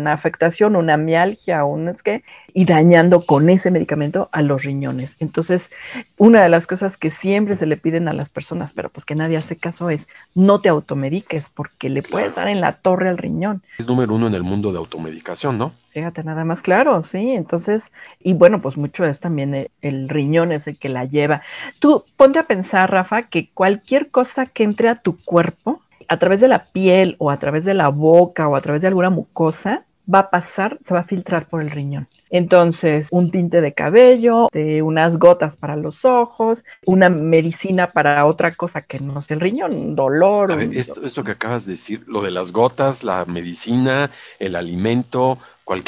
una 0.00 0.12
afectación, 0.12 0.76
una 0.76 0.96
mialgia, 0.96 1.64
un 1.64 1.88
es 1.88 2.02
que, 2.02 2.22
y 2.52 2.64
dañando 2.64 3.24
con 3.24 3.48
ese 3.50 3.70
medicamento 3.70 4.28
a 4.32 4.42
los 4.42 4.62
riñones. 4.62 5.16
Entonces, 5.20 5.70
una 6.16 6.42
de 6.42 6.48
las 6.48 6.66
cosas 6.66 6.96
que 6.96 7.10
siempre 7.10 7.56
se 7.56 7.66
le 7.66 7.76
piden 7.76 8.08
a 8.08 8.12
las 8.12 8.30
personas, 8.30 8.72
pero 8.72 8.88
pues 8.88 9.04
que 9.04 9.14
nadie 9.14 9.36
hace 9.36 9.56
caso, 9.56 9.90
es 9.90 10.08
no 10.34 10.60
te 10.60 10.68
automediques 10.68 11.44
porque 11.54 11.88
le 11.88 12.02
puedes 12.02 12.34
dar 12.34 12.48
en 12.48 12.60
la 12.60 12.74
torre 12.74 13.08
al 13.08 13.18
riñón. 13.18 13.62
Es 13.78 13.86
número 13.86 14.14
uno 14.14 14.26
en 14.26 14.34
el 14.34 14.42
mundo 14.42 14.72
de 14.72 14.78
automedicación, 14.78 15.58
¿no? 15.58 15.72
Fíjate, 15.90 16.22
nada 16.22 16.44
más 16.44 16.60
claro, 16.60 17.02
sí. 17.02 17.32
Entonces, 17.32 17.92
y 18.20 18.34
bueno, 18.34 18.60
pues 18.60 18.76
mucho 18.76 19.04
es 19.04 19.20
también 19.20 19.54
el, 19.54 19.70
el 19.82 20.08
riñón 20.08 20.52
es 20.52 20.66
el 20.66 20.78
que 20.78 20.88
la 20.88 21.04
lleva. 21.04 21.42
Tú 21.80 22.04
ponte 22.16 22.38
a 22.38 22.44
pensar, 22.44 22.90
Rafa, 22.90 23.22
que 23.22 23.50
cualquier 23.50 24.10
cosa 24.10 24.46
que 24.46 24.64
entre 24.64 24.88
a 24.88 24.96
tu 24.96 25.16
cuerpo, 25.16 25.80
a 26.08 26.16
través 26.16 26.40
de 26.40 26.48
la 26.48 26.64
piel 26.64 27.16
o 27.18 27.30
a 27.30 27.38
través 27.38 27.64
de 27.64 27.74
la 27.74 27.88
boca 27.88 28.48
o 28.48 28.56
a 28.56 28.60
través 28.60 28.80
de 28.80 28.88
alguna 28.88 29.10
mucosa, 29.10 29.84
va 30.12 30.20
a 30.20 30.30
pasar, 30.30 30.78
se 30.86 30.94
va 30.94 31.00
a 31.00 31.04
filtrar 31.04 31.46
por 31.48 31.62
el 31.62 31.70
riñón. 31.70 32.08
Entonces, 32.30 33.08
un 33.10 33.30
tinte 33.30 33.60
de 33.60 33.72
cabello, 33.72 34.48
de 34.52 34.82
unas 34.82 35.18
gotas 35.18 35.56
para 35.56 35.76
los 35.76 36.04
ojos, 36.04 36.64
una 36.86 37.08
medicina 37.08 37.88
para 37.88 38.24
otra 38.26 38.52
cosa 38.52 38.82
que 38.82 38.98
no 39.00 39.20
es 39.20 39.30
el 39.30 39.40
riñón, 39.40 39.74
un 39.74 39.94
dolor. 39.94 40.52
A 40.52 40.56
ver, 40.56 40.70
esto, 40.72 41.04
esto, 41.04 41.24
que 41.24 41.32
acabas 41.32 41.66
de 41.66 41.72
decir, 41.72 42.04
lo 42.06 42.22
de 42.22 42.30
las 42.30 42.52
gotas, 42.52 43.04
la 43.04 43.24
medicina, 43.24 44.10
el 44.38 44.56
alimento, 44.56 45.38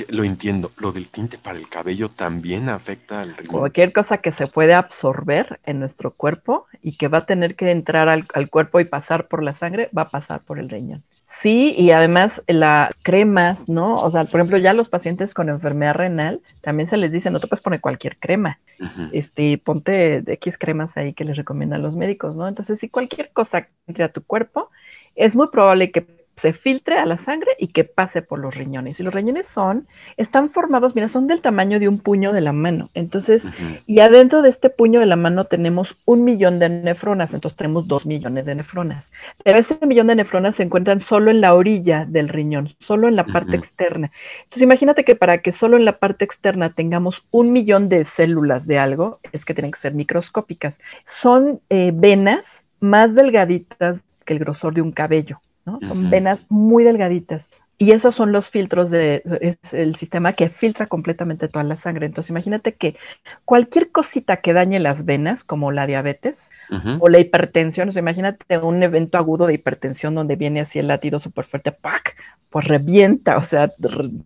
lo 0.08 0.24
entiendo. 0.24 0.70
Lo 0.78 0.92
del 0.92 1.08
tinte 1.08 1.38
para 1.38 1.58
el 1.58 1.68
cabello 1.68 2.08
también 2.08 2.68
afecta 2.68 3.22
al 3.22 3.36
riñón. 3.36 3.60
Cualquier 3.60 3.92
cosa 3.92 4.18
que 4.18 4.32
se 4.32 4.46
puede 4.46 4.74
absorber 4.74 5.60
en 5.64 5.80
nuestro 5.80 6.12
cuerpo 6.12 6.66
y 6.82 6.96
que 6.96 7.08
va 7.08 7.18
a 7.18 7.26
tener 7.26 7.56
que 7.56 7.70
entrar 7.70 8.08
al, 8.08 8.26
cuerpo 8.50 8.80
y 8.80 8.84
pasar 8.84 9.28
por 9.28 9.42
la 9.42 9.54
sangre, 9.54 9.88
va 9.96 10.02
a 10.02 10.08
pasar 10.08 10.40
por 10.40 10.58
el 10.58 10.68
riñón. 10.68 11.02
Sí, 11.26 11.72
y 11.76 11.92
además 11.92 12.42
las 12.48 12.90
cremas, 13.02 13.68
¿no? 13.68 13.94
O 13.94 14.10
sea, 14.10 14.24
por 14.24 14.40
ejemplo, 14.40 14.58
ya 14.58 14.72
los 14.72 14.88
pacientes 14.88 15.32
con 15.32 15.48
enfermedad 15.48 15.94
renal 15.94 16.29
también 16.60 16.88
se 16.88 16.96
les 16.96 17.12
dice, 17.12 17.30
no 17.30 17.40
te 17.40 17.46
puedes 17.46 17.62
poner 17.62 17.80
cualquier 17.80 18.18
crema. 18.18 18.60
Este, 19.12 19.58
ponte 19.58 20.22
X 20.26 20.56
cremas 20.56 20.96
ahí 20.96 21.12
que 21.12 21.24
les 21.24 21.36
recomiendan 21.36 21.82
los 21.82 21.96
médicos, 21.96 22.36
¿no? 22.36 22.48
Entonces, 22.48 22.80
si 22.80 22.88
cualquier 22.88 23.30
cosa 23.32 23.68
entre 23.86 24.04
a 24.04 24.12
tu 24.12 24.22
cuerpo, 24.22 24.70
es 25.14 25.36
muy 25.36 25.48
probable 25.48 25.90
que 25.90 26.19
se 26.40 26.52
filtre 26.52 26.96
a 26.96 27.06
la 27.06 27.16
sangre 27.16 27.50
y 27.58 27.68
que 27.68 27.84
pase 27.84 28.22
por 28.22 28.38
los 28.38 28.54
riñones. 28.54 28.98
Y 28.98 29.02
los 29.02 29.12
riñones 29.12 29.46
son, 29.46 29.86
están 30.16 30.50
formados, 30.50 30.94
mira, 30.94 31.08
son 31.08 31.26
del 31.26 31.40
tamaño 31.42 31.78
de 31.78 31.88
un 31.88 31.98
puño 31.98 32.32
de 32.32 32.40
la 32.40 32.52
mano. 32.52 32.90
Entonces, 32.94 33.44
y 33.86 34.00
adentro 34.00 34.40
de 34.42 34.48
este 34.48 34.70
puño 34.70 35.00
de 35.00 35.06
la 35.06 35.16
mano 35.16 35.44
tenemos 35.44 35.98
un 36.06 36.24
millón 36.24 36.58
de 36.58 36.68
nefronas, 36.68 37.34
entonces 37.34 37.56
tenemos 37.56 37.86
dos 37.88 38.06
millones 38.06 38.46
de 38.46 38.54
nefronas. 38.54 39.12
Pero 39.44 39.58
ese 39.58 39.78
millón 39.86 40.06
de 40.06 40.16
nefronas 40.16 40.56
se 40.56 40.62
encuentran 40.62 41.00
solo 41.00 41.30
en 41.30 41.40
la 41.40 41.54
orilla 41.54 42.06
del 42.06 42.28
riñón, 42.28 42.74
solo 42.80 43.08
en 43.08 43.16
la 43.16 43.24
parte 43.24 43.56
externa. 43.56 44.10
Entonces, 44.44 44.62
imagínate 44.62 45.04
que 45.04 45.16
para 45.16 45.38
que 45.38 45.52
solo 45.52 45.76
en 45.76 45.84
la 45.84 45.98
parte 45.98 46.24
externa 46.24 46.70
tengamos 46.70 47.24
un 47.30 47.52
millón 47.52 47.88
de 47.88 48.04
células 48.04 48.66
de 48.66 48.78
algo, 48.78 49.20
es 49.32 49.44
que 49.44 49.54
tienen 49.54 49.72
que 49.72 49.80
ser 49.80 49.94
microscópicas. 49.94 50.80
Son 51.04 51.60
eh, 51.68 51.92
venas 51.94 52.64
más 52.80 53.14
delgaditas 53.14 54.00
que 54.24 54.32
el 54.32 54.38
grosor 54.38 54.74
de 54.74 54.80
un 54.80 54.92
cabello. 54.92 55.40
Son 55.64 56.10
venas 56.10 56.46
muy 56.48 56.84
delgaditas. 56.84 57.46
Y 57.82 57.92
esos 57.92 58.14
son 58.14 58.30
los 58.30 58.50
filtros 58.50 58.90
de, 58.90 59.22
es 59.40 59.72
el 59.72 59.96
sistema 59.96 60.34
que 60.34 60.50
filtra 60.50 60.86
completamente 60.86 61.48
toda 61.48 61.64
la 61.64 61.76
sangre. 61.76 62.04
Entonces 62.04 62.28
imagínate 62.28 62.74
que 62.74 62.96
cualquier 63.46 63.90
cosita 63.90 64.36
que 64.42 64.52
dañe 64.52 64.78
las 64.80 65.06
venas, 65.06 65.44
como 65.44 65.72
la 65.72 65.86
diabetes 65.86 66.50
o 67.00 67.08
la 67.08 67.20
hipertensión, 67.20 67.88
o 67.88 67.92
sea, 67.92 68.00
imagínate 68.00 68.58
un 68.58 68.82
evento 68.82 69.16
agudo 69.16 69.46
de 69.46 69.54
hipertensión 69.54 70.14
donde 70.14 70.36
viene 70.36 70.60
así 70.60 70.78
el 70.78 70.88
latido 70.88 71.18
súper 71.20 71.46
fuerte, 71.46 71.72
¡pac! 71.72 72.16
Pues 72.50 72.66
revienta, 72.66 73.36
o 73.36 73.42
sea, 73.42 73.70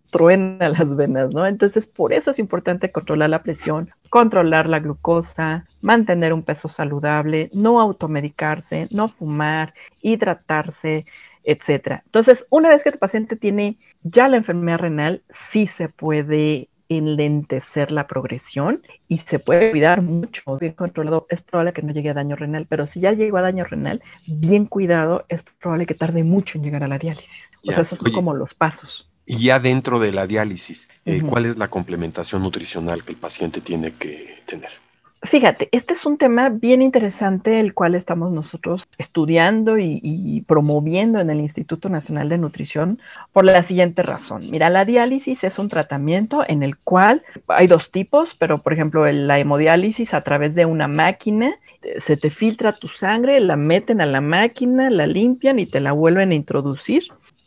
truena 0.09 0.69
las 0.69 0.95
venas, 0.95 1.31
¿no? 1.31 1.45
Entonces 1.45 1.85
por 1.85 2.11
eso 2.11 2.31
es 2.31 2.39
importante 2.39 2.91
controlar 2.91 3.29
la 3.29 3.43
presión, 3.43 3.91
controlar 4.09 4.67
la 4.67 4.79
glucosa, 4.79 5.65
mantener 5.81 6.33
un 6.33 6.41
peso 6.43 6.67
saludable, 6.67 7.49
no 7.53 7.79
automedicarse, 7.79 8.87
no 8.91 9.09
fumar, 9.09 9.75
hidratarse, 10.01 11.05
etcétera. 11.43 12.01
Entonces, 12.05 12.45
una 12.49 12.69
vez 12.69 12.83
que 12.83 12.91
tu 12.91 12.97
paciente 12.97 13.35
tiene 13.35 13.77
ya 14.01 14.27
la 14.27 14.37
enfermedad 14.37 14.79
renal, 14.79 15.21
sí 15.51 15.67
se 15.67 15.89
puede 15.89 16.69
enlentecer 16.89 17.91
la 17.91 18.07
progresión 18.07 18.81
y 19.07 19.19
se 19.19 19.39
puede 19.39 19.71
cuidar 19.71 20.01
mucho, 20.01 20.57
bien 20.57 20.73
controlado, 20.73 21.25
es 21.29 21.41
probable 21.41 21.73
que 21.73 21.81
no 21.81 21.93
llegue 21.93 22.09
a 22.09 22.13
daño 22.13 22.35
renal, 22.35 22.65
pero 22.67 22.87
si 22.87 22.99
ya 22.99 23.11
llegó 23.11 23.37
a 23.37 23.41
daño 23.41 23.65
renal, 23.65 24.01
bien 24.27 24.65
cuidado, 24.65 25.25
es 25.29 25.43
probable 25.59 25.85
que 25.85 25.93
tarde 25.93 26.23
mucho 26.23 26.57
en 26.57 26.63
llegar 26.63 26.83
a 26.83 26.87
la 26.87 26.97
diálisis. 26.97 27.49
o 27.63 27.71
sea, 27.71 27.81
esos 27.81 27.99
son 27.99 28.11
como 28.11 28.33
los 28.33 28.53
pasos. 28.53 29.09
Y 29.25 29.45
ya 29.45 29.59
dentro 29.59 29.99
de 29.99 30.11
la 30.11 30.27
diálisis, 30.27 30.87
eh, 31.05 31.21
¿cuál 31.21 31.45
es 31.45 31.57
la 31.57 31.67
complementación 31.67 32.43
nutricional 32.43 33.03
que 33.03 33.13
el 33.13 33.17
paciente 33.17 33.59
tiene 33.59 33.91
que 33.91 34.43
tener? 34.45 34.69
Fíjate, 35.25 35.69
este 35.71 35.93
es 35.93 36.05
un 36.05 36.17
tema 36.17 36.49
bien 36.49 36.81
interesante, 36.81 37.59
el 37.59 37.73
cual 37.73 37.95
estamos 37.95 38.31
nosotros 38.31 38.87
estudiando 38.97 39.77
y, 39.77 40.43
promoviendo 40.47 41.19
en 41.19 41.29
el 41.29 41.39
Instituto 41.39 41.89
Nacional 41.89 42.29
de 42.29 42.37
Nutrición 42.37 42.99
por 43.31 43.45
la 43.45 43.63
siguiente 43.63 44.03
razón. 44.03 44.43
Mira, 44.51 44.69
la 44.69 44.85
diálisis 44.85 45.43
es 45.43 45.57
un 45.57 45.69
tratamiento 45.69 46.43
en 46.47 46.63
el 46.63 46.77
cual 46.77 47.23
hay 47.47 47.67
dos 47.67 47.91
tipos, 47.91 48.35
pero 48.37 48.59
por 48.59 48.73
ejemplo, 48.73 49.09
la 49.11 49.39
hemodiálisis 49.39 50.13
a 50.13 50.21
través 50.21 50.53
de 50.53 50.65
una 50.65 50.87
máquina, 50.87 51.55
se 51.99 52.17
te 52.17 52.29
filtra 52.29 52.73
tu 52.73 52.87
sangre, 52.87 53.39
la 53.39 53.55
meten 53.55 54.01
a 54.01 54.05
la 54.05 54.21
máquina, 54.21 54.89
la 54.89 55.07
limpian 55.07 55.59
y 55.59 55.65
te 55.65 55.79
la 55.79 55.91
vuelven 55.91 56.31
a 56.31 56.35
introducir 56.35 57.03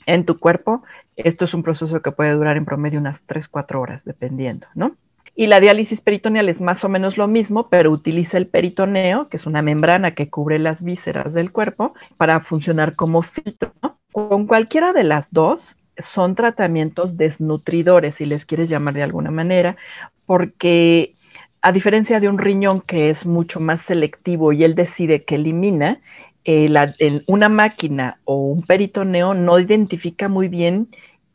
en 0.06 0.24
tu 0.24 0.38
cuerpo. 0.38 0.82
Esto 1.16 1.44
es 1.44 1.54
un 1.54 1.62
proceso 1.62 2.00
que 2.00 2.12
puede 2.12 2.32
durar 2.32 2.56
en 2.56 2.64
promedio 2.64 3.00
unas 3.00 3.22
3, 3.22 3.48
4 3.48 3.80
horas, 3.80 4.04
dependiendo, 4.04 4.66
¿no? 4.74 4.96
Y 5.38 5.46
la 5.46 5.60
diálisis 5.60 6.00
peritoneal 6.00 6.48
es 6.48 6.60
más 6.60 6.82
o 6.82 6.88
menos 6.88 7.16
lo 7.16 7.28
mismo, 7.28 7.68
pero 7.68 7.92
utiliza 7.92 8.38
el 8.38 8.48
peritoneo, 8.48 9.28
que 9.28 9.36
es 9.36 9.46
una 9.46 9.62
membrana 9.62 10.16
que 10.16 10.28
cubre 10.28 10.58
las 10.58 10.82
vísceras 10.82 11.32
del 11.32 11.52
cuerpo, 11.52 11.94
para 12.16 12.40
funcionar 12.40 12.96
como 12.96 13.22
filtro. 13.22 13.72
Con 14.10 14.48
cualquiera 14.48 14.92
de 14.92 15.04
las 15.04 15.28
dos 15.30 15.76
son 15.96 16.34
tratamientos 16.34 17.16
desnutridores, 17.16 18.16
si 18.16 18.26
les 18.26 18.46
quieres 18.46 18.68
llamar 18.68 18.94
de 18.94 19.04
alguna 19.04 19.30
manera, 19.30 19.76
porque 20.26 21.14
a 21.62 21.70
diferencia 21.70 22.18
de 22.18 22.28
un 22.28 22.38
riñón 22.38 22.80
que 22.80 23.08
es 23.08 23.24
mucho 23.24 23.60
más 23.60 23.82
selectivo 23.82 24.52
y 24.52 24.64
él 24.64 24.74
decide 24.74 25.22
que 25.22 25.36
elimina, 25.36 26.00
eh, 26.44 26.68
una 27.28 27.48
máquina 27.48 28.18
o 28.24 28.42
un 28.42 28.62
peritoneo 28.62 29.34
no 29.34 29.60
identifica 29.60 30.26
muy 30.26 30.48
bien. 30.48 30.88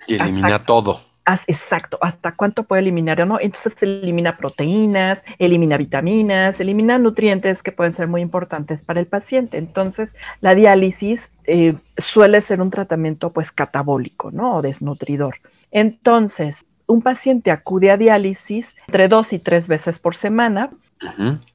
Y 0.09 0.15
elimina 0.15 0.65
todo 0.65 1.12
exacto, 1.47 1.97
hasta 2.01 2.33
cuánto 2.35 2.63
puede 2.63 2.81
eliminar 2.81 3.25
no. 3.25 3.39
Entonces 3.39 3.73
elimina 3.81 4.37
proteínas, 4.37 5.19
elimina 5.39 5.77
vitaminas, 5.77 6.59
elimina 6.59 6.97
nutrientes 6.97 7.63
que 7.63 7.71
pueden 7.71 7.93
ser 7.93 8.07
muy 8.07 8.21
importantes 8.21 8.81
para 8.81 8.99
el 8.99 9.07
paciente. 9.07 9.57
Entonces, 9.57 10.15
la 10.41 10.55
diálisis 10.55 11.29
eh, 11.45 11.75
suele 11.97 12.41
ser 12.41 12.61
un 12.61 12.71
tratamiento 12.71 13.31
pues 13.31 13.51
catabólico, 13.51 14.31
¿no? 14.31 14.55
O 14.55 14.61
desnutridor. 14.61 15.35
Entonces, 15.71 16.65
un 16.85 17.01
paciente 17.01 17.51
acude 17.51 17.91
a 17.91 17.97
diálisis 17.97 18.75
entre 18.87 19.07
dos 19.07 19.33
y 19.33 19.39
tres 19.39 19.67
veces 19.67 19.99
por 19.99 20.15
semana 20.15 20.71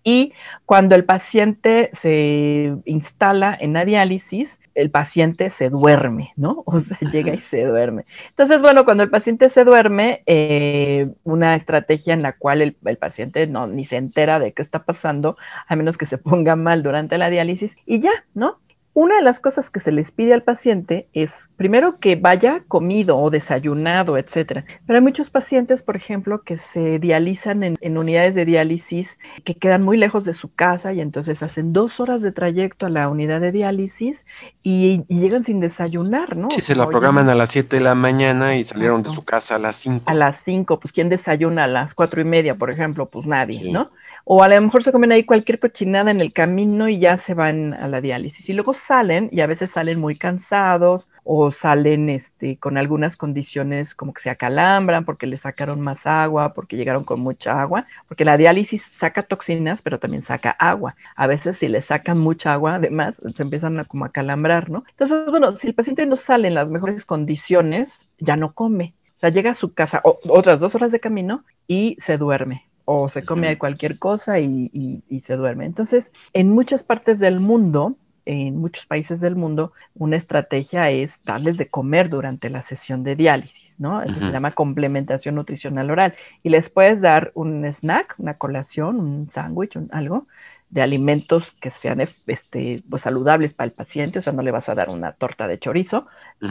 y 0.04 0.32
cuando 0.66 0.94
el 0.94 1.04
paciente 1.04 1.90
se 1.94 2.74
instala 2.84 3.56
en 3.58 3.72
la 3.72 3.84
diálisis, 3.84 4.57
el 4.78 4.90
paciente 4.90 5.50
se 5.50 5.70
duerme, 5.70 6.32
¿no? 6.36 6.62
O 6.66 6.80
sea, 6.80 6.98
llega 7.10 7.34
y 7.34 7.38
se 7.38 7.64
duerme. 7.64 8.04
Entonces, 8.30 8.62
bueno, 8.62 8.84
cuando 8.84 9.02
el 9.02 9.10
paciente 9.10 9.48
se 9.50 9.64
duerme, 9.64 10.22
eh, 10.26 11.10
una 11.24 11.56
estrategia 11.56 12.14
en 12.14 12.22
la 12.22 12.34
cual 12.34 12.62
el, 12.62 12.76
el, 12.84 12.96
paciente 12.96 13.46
no 13.48 13.66
ni 13.66 13.84
se 13.84 13.96
entera 13.96 14.38
de 14.38 14.52
qué 14.52 14.62
está 14.62 14.84
pasando, 14.84 15.36
a 15.66 15.74
menos 15.74 15.98
que 15.98 16.06
se 16.06 16.18
ponga 16.18 16.54
mal 16.54 16.82
durante 16.82 17.18
la 17.18 17.30
diálisis, 17.30 17.76
y 17.86 18.00
ya, 18.00 18.12
¿no? 18.34 18.60
Una 18.94 19.16
de 19.16 19.22
las 19.22 19.38
cosas 19.38 19.70
que 19.70 19.78
se 19.78 19.92
les 19.92 20.10
pide 20.10 20.34
al 20.34 20.42
paciente 20.42 21.08
es, 21.12 21.48
primero, 21.56 22.00
que 22.00 22.16
vaya 22.16 22.64
comido 22.66 23.16
o 23.16 23.30
desayunado, 23.30 24.16
etcétera. 24.18 24.64
Pero 24.86 24.98
hay 24.98 25.02
muchos 25.02 25.30
pacientes, 25.30 25.82
por 25.82 25.94
ejemplo, 25.94 26.42
que 26.42 26.58
se 26.58 26.98
dializan 26.98 27.62
en, 27.62 27.98
unidades 27.98 28.34
de 28.34 28.44
diálisis 28.44 29.16
que 29.44 29.54
quedan 29.54 29.84
muy 29.84 29.98
lejos 29.98 30.24
de 30.24 30.34
su 30.34 30.52
casa 30.52 30.92
y 30.92 31.00
entonces 31.00 31.42
hacen 31.42 31.72
dos 31.72 32.00
horas 32.00 32.22
de 32.22 32.32
trayecto 32.32 32.86
a 32.86 32.90
la 32.90 33.08
unidad 33.08 33.40
de 33.40 33.52
diálisis 33.52 34.24
y, 34.62 35.04
llegan 35.08 35.44
sin 35.44 35.60
desayunar, 35.60 36.36
¿no? 36.36 36.48
Sí, 36.50 36.60
se 36.60 36.74
la 36.74 36.88
programan 36.88 37.28
a 37.28 37.34
las 37.34 37.50
7 37.50 37.76
de 37.76 37.82
la 37.82 37.94
mañana 37.94 38.56
y 38.56 38.64
salieron 38.64 39.02
de 39.02 39.10
su 39.10 39.24
casa 39.24 39.56
a 39.56 39.58
las 39.58 39.76
5. 39.76 40.04
A 40.06 40.14
las 40.14 40.40
5, 40.44 40.80
pues 40.80 40.92
¿quién 40.92 41.08
desayuna 41.08 41.64
a 41.64 41.68
las 41.68 41.94
cuatro 41.94 42.20
y 42.20 42.24
media, 42.24 42.56
por 42.56 42.70
ejemplo? 42.70 43.06
Pues 43.06 43.26
nadie, 43.26 43.70
¿no? 43.70 43.90
O 44.30 44.42
a 44.42 44.48
lo 44.48 44.60
mejor 44.60 44.84
se 44.84 44.92
comen 44.92 45.10
ahí 45.10 45.24
cualquier 45.24 45.58
cochinada 45.58 46.10
en 46.10 46.20
el 46.20 46.34
camino 46.34 46.86
y 46.86 46.98
ya 46.98 47.16
se 47.16 47.32
van 47.32 47.72
a 47.72 47.88
la 47.88 48.02
diálisis. 48.02 48.46
Y 48.50 48.52
luego 48.52 48.74
salen 48.74 49.30
y 49.32 49.40
a 49.40 49.46
veces 49.46 49.70
salen 49.70 49.98
muy 49.98 50.16
cansados 50.16 51.08
o 51.24 51.50
salen 51.50 52.10
este, 52.10 52.58
con 52.58 52.76
algunas 52.76 53.16
condiciones 53.16 53.94
como 53.94 54.12
que 54.12 54.20
se 54.20 54.28
acalambran 54.28 55.06
porque 55.06 55.26
le 55.26 55.38
sacaron 55.38 55.80
más 55.80 56.06
agua, 56.06 56.52
porque 56.52 56.76
llegaron 56.76 57.04
con 57.04 57.20
mucha 57.20 57.58
agua, 57.58 57.86
porque 58.06 58.26
la 58.26 58.36
diálisis 58.36 58.82
saca 58.82 59.22
toxinas, 59.22 59.80
pero 59.80 59.98
también 59.98 60.22
saca 60.22 60.50
agua. 60.50 60.94
A 61.16 61.26
veces 61.26 61.56
si 61.56 61.66
le 61.66 61.80
sacan 61.80 62.18
mucha 62.18 62.52
agua, 62.52 62.74
además, 62.74 63.22
se 63.34 63.42
empiezan 63.42 63.80
a 63.80 63.86
como 63.86 64.04
acalambrar, 64.04 64.68
¿no? 64.68 64.84
Entonces, 64.90 65.24
bueno, 65.30 65.56
si 65.56 65.68
el 65.68 65.74
paciente 65.74 66.04
no 66.04 66.18
sale 66.18 66.48
en 66.48 66.54
las 66.54 66.68
mejores 66.68 67.06
condiciones, 67.06 68.10
ya 68.18 68.36
no 68.36 68.52
come. 68.52 68.92
O 69.16 69.20
sea, 69.20 69.30
llega 69.30 69.52
a 69.52 69.54
su 69.54 69.72
casa 69.72 70.02
otras 70.04 70.60
dos 70.60 70.74
horas 70.74 70.92
de 70.92 71.00
camino 71.00 71.44
y 71.66 71.96
se 72.00 72.18
duerme 72.18 72.67
o 72.90 73.10
se 73.10 73.22
come 73.22 73.58
cualquier 73.58 73.98
cosa 73.98 74.40
y, 74.40 75.02
se 75.26 75.36
duerme. 75.36 75.66
Entonces, 75.66 76.10
en 76.32 76.48
muchas 76.48 76.82
partes 76.82 77.18
del 77.18 77.38
mundo, 77.38 77.96
en 78.24 78.56
muchos 78.56 78.86
países 78.86 79.20
del 79.20 79.36
mundo, 79.36 79.74
una 79.94 80.16
estrategia 80.16 80.90
es 80.90 81.12
darles 81.22 81.58
de 81.58 81.68
comer 81.68 82.08
durante 82.08 82.48
la 82.48 82.62
sesión 82.62 83.04
de 83.04 83.14
diálisis, 83.14 83.74
¿no? 83.76 84.00
Eso 84.00 84.18
se 84.18 84.32
llama 84.32 84.52
complementación 84.52 85.34
nutricional 85.34 85.90
oral. 85.90 86.14
Y 86.42 86.48
les 86.48 86.70
puedes 86.70 87.02
dar 87.02 87.30
un 87.34 87.62
snack, 87.66 88.14
una 88.16 88.38
colación, 88.38 89.00
un 89.00 89.30
sándwich, 89.30 89.78
algo, 89.90 90.26
de 90.70 90.82
alimentos 90.82 91.52
que 91.60 91.70
sean 91.70 92.00
este, 92.00 92.82
pues, 92.88 93.02
saludables 93.02 93.54
para 93.54 93.66
el 93.66 93.72
paciente, 93.72 94.18
o 94.18 94.22
sea, 94.22 94.32
no 94.32 94.42
le 94.42 94.50
vas 94.50 94.68
a 94.68 94.74
dar 94.74 94.90
una 94.90 95.12
torta 95.12 95.48
de 95.48 95.58
chorizo, 95.58 96.06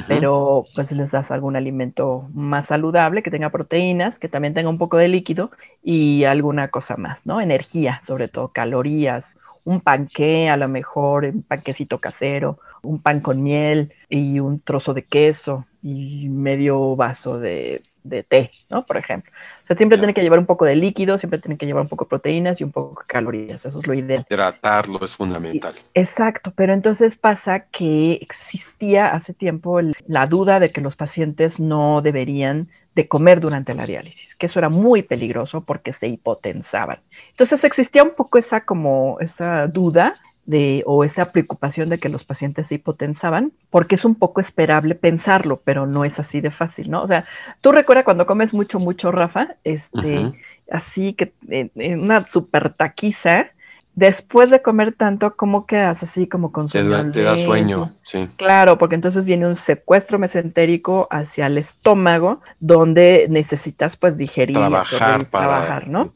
pero 0.08 0.66
pues 0.76 0.92
les 0.92 1.12
das 1.12 1.32
algún 1.32 1.56
alimento 1.56 2.28
más 2.34 2.68
saludable, 2.68 3.22
que 3.22 3.32
tenga 3.32 3.52
proteínas, 3.52 4.20
que 4.20 4.28
también 4.28 4.54
tenga 4.54 4.70
un 4.70 4.78
poco 4.78 4.98
de 4.98 5.08
líquido 5.08 5.52
y 5.84 6.24
alguna 6.24 6.70
cosa 6.70 6.98
más, 6.98 7.26
¿no? 7.26 7.42
Energía, 7.42 8.02
sobre 8.06 8.28
todo 8.28 8.50
calorías, 8.50 9.36
un 9.64 9.82
panque, 9.82 10.50
a 10.50 10.58
lo 10.58 10.68
mejor, 10.68 11.26
un 11.26 11.44
panquecito 11.44 12.00
casero, 12.00 12.60
un 12.84 13.02
pan 13.02 13.20
con 13.20 13.44
miel 13.44 13.94
y 14.10 14.40
un 14.40 14.62
trozo 14.62 14.94
de 14.94 15.04
queso 15.04 15.66
y 15.82 16.30
medio 16.30 16.96
vaso 16.96 17.38
de 17.38 17.84
de 18.08 18.24
té, 18.24 18.52
¿no? 18.70 18.86
Por 18.86 18.98
ejemplo. 18.98 19.32
O 19.63 19.67
sea, 19.67 19.76
siempre 19.76 19.98
tiene 19.98 20.13
que 20.13 20.22
llevar 20.22 20.39
un 20.39 20.46
poco 20.46 20.65
de 20.65 20.76
líquido, 20.76 21.17
siempre 21.17 21.39
tiene 21.39 21.58
que 21.58 21.65
llevar 21.65 21.84
un 21.84 21.89
poco 21.89 22.06
de 22.06 22.10
proteínas 22.10 22.62
y 22.62 22.63
un 22.63 22.72
poco 22.72 23.02
de 23.02 23.08
calorías. 23.08 23.65
Eso 23.65 23.80
es 23.80 23.88
lo 23.88 23.93
ideal. 23.93 24.26
Hidratarlo 24.30 25.04
es 25.04 25.15
fundamental. 25.15 25.74
Exacto, 25.93 26.54
pero 26.56 26.74
entonces 26.74 27.15
pasa 27.15 27.65
que 27.72 28.13
existía 28.13 29.08
hace 29.08 29.34
tiempo 29.34 29.80
la 30.08 30.26
duda 30.26 30.60
de 30.60 30.70
que 30.70 30.82
los 30.82 30.96
pacientes 30.96 31.60
no 31.60 32.02
deberían 32.02 32.70
de 32.98 33.08
comer 33.08 33.39
durante 33.39 33.76
la 33.76 33.86
diálisis, 33.86 34.36
que 34.36 34.48
eso 34.48 34.58
era 34.58 34.70
muy 34.70 35.04
peligroso 35.04 35.62
porque 35.62 35.93
se 35.93 36.08
hipotensaban. 36.08 37.00
Entonces 37.30 37.63
existía 37.63 38.04
un 38.04 38.15
poco 38.15 38.39
esa 38.39 38.62
como 38.62 39.17
esa 39.20 39.67
duda 39.67 40.15
de, 40.48 40.82
o 40.88 41.04
esa 41.04 41.32
preocupación 41.32 41.90
de 41.90 42.00
que 42.00 42.10
los 42.10 42.24
pacientes 42.24 42.68
se 42.68 42.76
hipotensaban, 42.76 43.52
porque 43.70 43.96
es 43.96 44.06
un 44.06 44.16
poco 44.16 44.42
esperable 44.42 44.96
pensarlo, 44.96 45.62
pero 45.64 45.86
no 45.86 46.06
es 46.06 46.20
así 46.20 46.42
de 46.42 46.52
fácil, 46.52 46.90
¿no? 46.90 47.04
O 47.04 47.08
sea, 47.08 47.26
tú 47.62 47.72
recuerdas 47.72 48.06
cuando 48.06 48.26
comes 48.26 48.54
mucho, 48.54 48.80
mucho, 48.80 49.12
Rafa, 49.12 49.56
este, 49.66 50.32
así 50.72 51.14
que 51.14 51.34
en, 51.50 52.02
una 52.02 52.26
super 52.26 52.74
taquiza, 52.74 53.48
después 53.94 54.50
de 54.50 54.62
comer 54.62 54.94
tanto, 54.94 55.36
¿cómo 55.36 55.66
quedas 55.66 56.02
así 56.02 56.28
como 56.28 56.54
con 56.54 56.70
sueño? 56.70 57.12
Te, 57.12 57.24
da 57.24 57.36
sueño, 57.36 57.92
sí. 58.04 58.30
Claro, 58.38 58.78
porque 58.78 58.96
entonces 58.96 59.26
viene 59.26 59.48
un 59.48 59.58
secuestro 59.58 60.18
mesentérico 60.18 61.10
hacia 61.12 61.48
el 61.48 61.58
estómago, 61.58 62.40
donde 62.62 63.28
necesitas 63.30 63.98
pues 63.98 64.16
digerir, 64.16 64.56
trabajar, 64.56 65.26
para... 65.26 65.46
trabajar 65.46 65.88
¿no? 65.90 66.14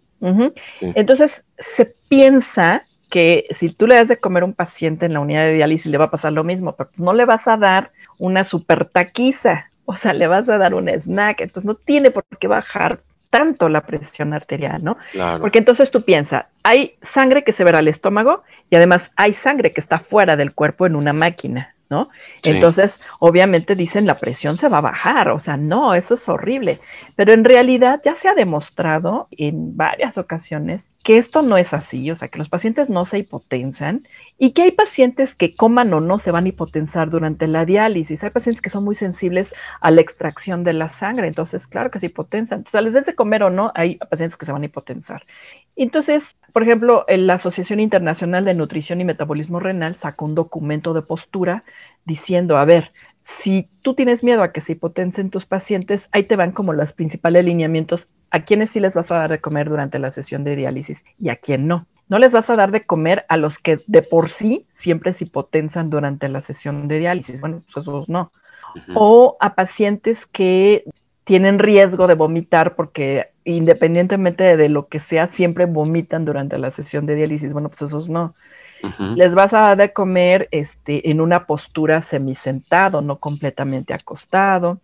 Entonces 0.80 1.44
se 1.58 1.94
piensa 2.08 2.86
que 3.12 3.46
si 3.52 3.70
tú 3.70 3.88
le 3.88 3.96
das 3.96 4.08
de 4.08 4.18
comer 4.18 4.44
a 4.44 4.46
un 4.46 4.54
paciente 4.54 5.06
en 5.06 5.14
la 5.14 5.20
unidad 5.20 5.44
de 5.44 5.54
diálisis 5.54 5.92
le 5.92 5.98
va 5.98 6.06
a 6.06 6.12
pasar 6.12 6.32
lo 6.32 6.46
mismo, 6.46 6.76
pero 6.78 6.90
no 6.96 7.14
le 7.14 7.26
vas 7.26 7.46
a 7.48 7.58
dar 7.58 7.92
una 8.18 8.46
super 8.46 8.86
taquiza, 8.86 9.70
o 9.86 9.98
sea, 9.98 10.14
le 10.14 10.28
vas 10.28 10.48
a 10.48 10.58
dar 10.58 10.74
un 10.74 10.88
snack, 10.88 11.42
entonces 11.42 11.66
no 11.68 11.76
tiene 11.76 12.10
por 12.10 12.24
qué 12.40 12.48
bajar 12.48 13.02
tanto 13.30 13.68
la 13.68 13.82
presión 13.82 14.34
arterial, 14.34 14.82
¿no? 14.84 14.98
Porque 15.42 15.60
entonces 15.60 15.92
tú 15.92 16.04
piensas, 16.04 16.46
hay 16.64 16.96
sangre 17.02 17.44
que 17.44 17.52
se 17.52 17.66
verá 17.66 17.80
al 17.80 17.90
estómago 17.90 18.44
y 18.70 18.78
además 18.78 19.12
hay 19.18 19.34
sangre 19.34 19.72
que 19.72 19.82
está 19.82 20.00
fuera 20.00 20.38
del 20.38 20.54
cuerpo 20.54 20.86
en 20.86 20.96
una 20.96 21.12
máquina. 21.12 21.76
¿No? 21.92 22.10
Entonces, 22.44 23.02
obviamente 23.20 23.76
dicen 23.76 24.08
la 24.08 24.18
presión 24.18 24.58
se 24.58 24.70
va 24.70 24.78
a 24.78 24.82
bajar, 24.82 25.30
o 25.30 25.40
sea, 25.40 25.58
no, 25.58 25.94
eso 25.94 26.16
es 26.16 26.28
horrible, 26.30 26.80
pero 27.18 27.34
en 27.34 27.44
realidad 27.44 28.02
ya 28.04 28.16
se 28.16 28.30
ha 28.30 28.34
demostrado 28.34 29.28
en 29.32 29.76
varias 29.76 30.18
ocasiones 30.18 30.90
que 31.04 31.18
esto 31.18 31.42
no 31.42 31.58
es 31.58 31.74
así, 31.74 32.10
o 32.10 32.16
sea, 32.16 32.30
que 32.30 32.40
los 32.40 32.48
pacientes 32.48 32.90
no 32.90 33.06
se 33.06 33.20
hipotensan 33.20 34.08
y 34.44 34.54
que 34.54 34.64
hay 34.64 34.72
pacientes 34.72 35.36
que 35.36 35.54
coman 35.54 35.94
o 35.94 36.00
no 36.00 36.18
se 36.18 36.32
van 36.32 36.46
a 36.46 36.48
hipotensar 36.48 37.12
durante 37.12 37.46
la 37.46 37.64
diálisis. 37.64 38.24
Hay 38.24 38.32
pacientes 38.32 38.60
que 38.60 38.72
son 38.72 38.84
muy 38.84 38.96
sensibles 38.96 39.54
a 39.82 39.92
la 39.92 40.02
extracción 40.02 40.64
de 40.64 40.74
la 40.74 40.90
sangre, 40.90 41.28
entonces, 41.28 41.68
claro 41.68 41.92
que 41.92 42.00
se 42.00 42.08
hipotensan. 42.08 42.64
O 42.66 42.70
sea, 42.72 42.82
les 42.82 42.96
des 42.96 43.06
de 43.06 43.14
comer 43.14 43.44
o 43.44 43.52
no, 43.52 43.72
hay 43.76 43.98
pacientes 43.98 44.38
que 44.38 44.48
se 44.48 44.52
van 44.52 44.64
a 44.64 44.66
hipotensar. 44.66 45.28
Entonces, 45.76 46.38
por 46.54 46.64
ejemplo, 46.64 47.06
la 47.08 47.36
Asociación 47.36 47.80
Internacional 47.80 48.44
de 48.44 48.56
Nutrición 48.56 49.00
y 49.00 49.04
Metabolismo 49.04 49.60
Renal 49.60 49.94
sacó 49.94 50.26
un 50.26 50.34
documento 50.34 50.96
de 50.96 51.04
postura 51.04 51.64
diciendo, 52.06 52.58
a 52.58 52.66
ver, 52.66 52.94
si 53.24 53.70
tú 53.84 53.94
tienes 53.94 54.24
miedo 54.24 54.42
a 54.42 54.52
que 54.52 54.62
se 54.62 54.72
hipotensen 54.72 55.30
tus 55.30 55.46
pacientes, 55.46 56.10
ahí 56.14 56.24
te 56.24 56.36
van 56.36 56.52
como 56.52 56.74
los 56.74 56.94
principales 56.94 57.46
lineamientos 57.46 58.08
a 58.32 58.44
quienes 58.44 58.72
sí 58.72 58.80
les 58.80 58.96
vas 58.96 59.12
a 59.12 59.20
dar 59.20 59.30
de 59.30 59.40
comer 59.40 59.70
durante 59.70 60.00
la 60.00 60.10
sesión 60.10 60.44
de 60.44 60.56
diálisis 60.56 61.04
y 61.20 61.30
a 61.30 61.36
quién 61.36 61.68
no. 61.68 61.86
No 62.12 62.20
les 62.20 62.34
vas 62.34 62.50
a 62.50 62.56
dar 62.56 62.72
de 62.72 62.86
comer 62.86 63.26
a 63.30 63.38
los 63.38 63.58
que 63.58 63.80
de 63.88 64.02
por 64.02 64.28
sí 64.28 64.66
siempre 64.74 65.14
se 65.14 65.24
hipotensan 65.24 65.90
durante 65.90 66.28
la 66.28 66.42
sesión 66.42 66.90
de 66.90 67.00
diálisis. 67.00 67.40
Bueno, 67.40 67.64
pues 67.74 67.88
esos 67.88 68.10
no. 68.10 68.34
O 68.94 69.38
a 69.40 69.56
pacientes 69.56 70.26
que 70.26 70.84
tienen 71.24 71.58
riesgo 71.58 72.08
de 72.08 72.16
vomitar 72.16 72.76
porque 72.76 73.30
independientemente 73.46 74.58
de 74.58 74.68
lo 74.68 74.90
que 74.90 75.00
sea, 75.00 75.28
siempre 75.28 75.66
vomitan 75.68 76.26
durante 76.26 76.58
la 76.58 76.72
sesión 76.72 77.06
de 77.06 77.16
diálisis. 77.16 77.54
Bueno, 77.54 77.70
pues 77.70 77.84
esos 77.84 78.10
no. 78.10 78.36
Les 79.16 79.34
vas 79.34 79.54
a 79.54 79.62
dar 79.62 79.78
de 79.78 79.94
comer 79.94 80.50
este, 80.52 81.10
en 81.10 81.22
una 81.22 81.46
postura 81.46 82.02
semisentado, 82.02 83.02
no 83.02 83.20
completamente 83.20 83.94
acostado 83.94 84.82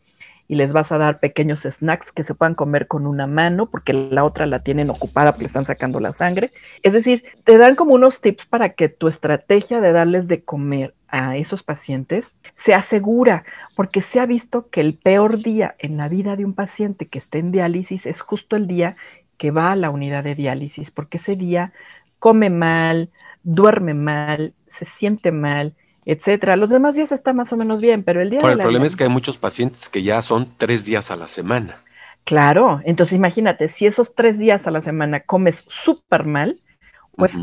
y 0.48 0.56
les 0.56 0.74
vas 0.74 0.92
a 0.92 0.98
dar 0.98 1.20
pequeños 1.20 1.62
snacks 1.62 2.12
que 2.12 2.24
se 2.24 2.34
puedan 2.34 2.56
comer 2.56 2.88
con 2.88 3.06
una 3.06 3.28
mano 3.28 3.70
porque 3.70 3.94
la 3.94 4.24
otra 4.24 4.46
la 4.46 4.64
tienen 4.64 4.90
ocupada 4.90 5.34
porque 5.34 5.46
están 5.46 5.66
sacando 5.66 6.00
la 6.00 6.12
sangre. 6.12 6.52
Es 6.84 6.94
decir, 6.94 7.24
te 7.44 7.58
dan 7.58 7.76
como 7.76 7.96
unos 7.96 8.22
tips 8.22 8.46
para 8.46 8.70
que 8.70 8.90
tu 8.90 9.08
estrategia 9.08 9.82
de 9.82 9.92
darles 9.92 10.28
de 10.28 10.44
comer 10.44 10.94
a 11.10 11.38
esos 11.38 11.64
pacientes 11.64 12.34
se 12.56 12.74
asegura, 12.74 13.44
porque 13.76 14.02
se 14.02 14.20
ha 14.20 14.26
visto 14.26 14.70
que 14.70 14.82
el 14.82 14.98
peor 14.98 15.38
día 15.38 15.76
en 15.80 15.98
la 15.98 16.10
vida 16.10 16.36
de 16.36 16.46
un 16.46 16.54
paciente 16.54 17.08
que 17.08 17.18
esté 17.18 17.40
en 17.40 17.52
diálisis 17.52 18.06
es 18.06 18.22
justo 18.22 18.56
el 18.56 18.68
día 18.68 18.96
que 19.38 19.52
va 19.52 19.72
a 19.72 19.76
la 19.76 19.90
unidad 19.90 20.24
de 20.24 20.36
diálisis, 20.36 20.92
porque 20.92 21.18
ese 21.18 21.36
día 21.36 21.72
come 22.20 22.50
mal, 22.50 23.10
duerme 23.44 23.94
mal, 23.94 24.54
se 24.78 24.86
siente 24.98 25.32
mal, 25.32 25.76
etcétera. 26.08 26.56
Los 26.56 26.70
demás 26.70 26.96
días 26.96 27.12
está 27.12 27.34
más 27.34 27.52
o 27.52 27.58
menos 27.58 27.82
bien, 27.82 28.02
pero 28.02 28.22
el 28.22 28.30
día 28.30 28.40
bueno, 28.40 28.54
el 28.56 28.62
problema 28.62 28.86
es 28.86 28.96
que 28.96 29.04
hay 29.04 29.10
muchos 29.10 29.38
pacientes 29.38 29.90
que 29.90 30.04
ya 30.04 30.22
son 30.22 30.48
tres 30.58 30.86
días 30.86 31.12
a 31.12 31.18
la 31.18 31.28
semana. 31.28 31.84
Claro, 32.24 32.80
entonces 32.86 33.14
imagínate, 33.14 33.68
si 33.68 33.86
esos 33.86 34.16
tres 34.16 34.40
días 34.40 34.66
a 34.68 34.72
la 34.72 34.82
semana 34.82 35.20
comes 35.20 35.66
súper 35.68 36.24
mal, 36.24 36.58
pues 37.18 37.34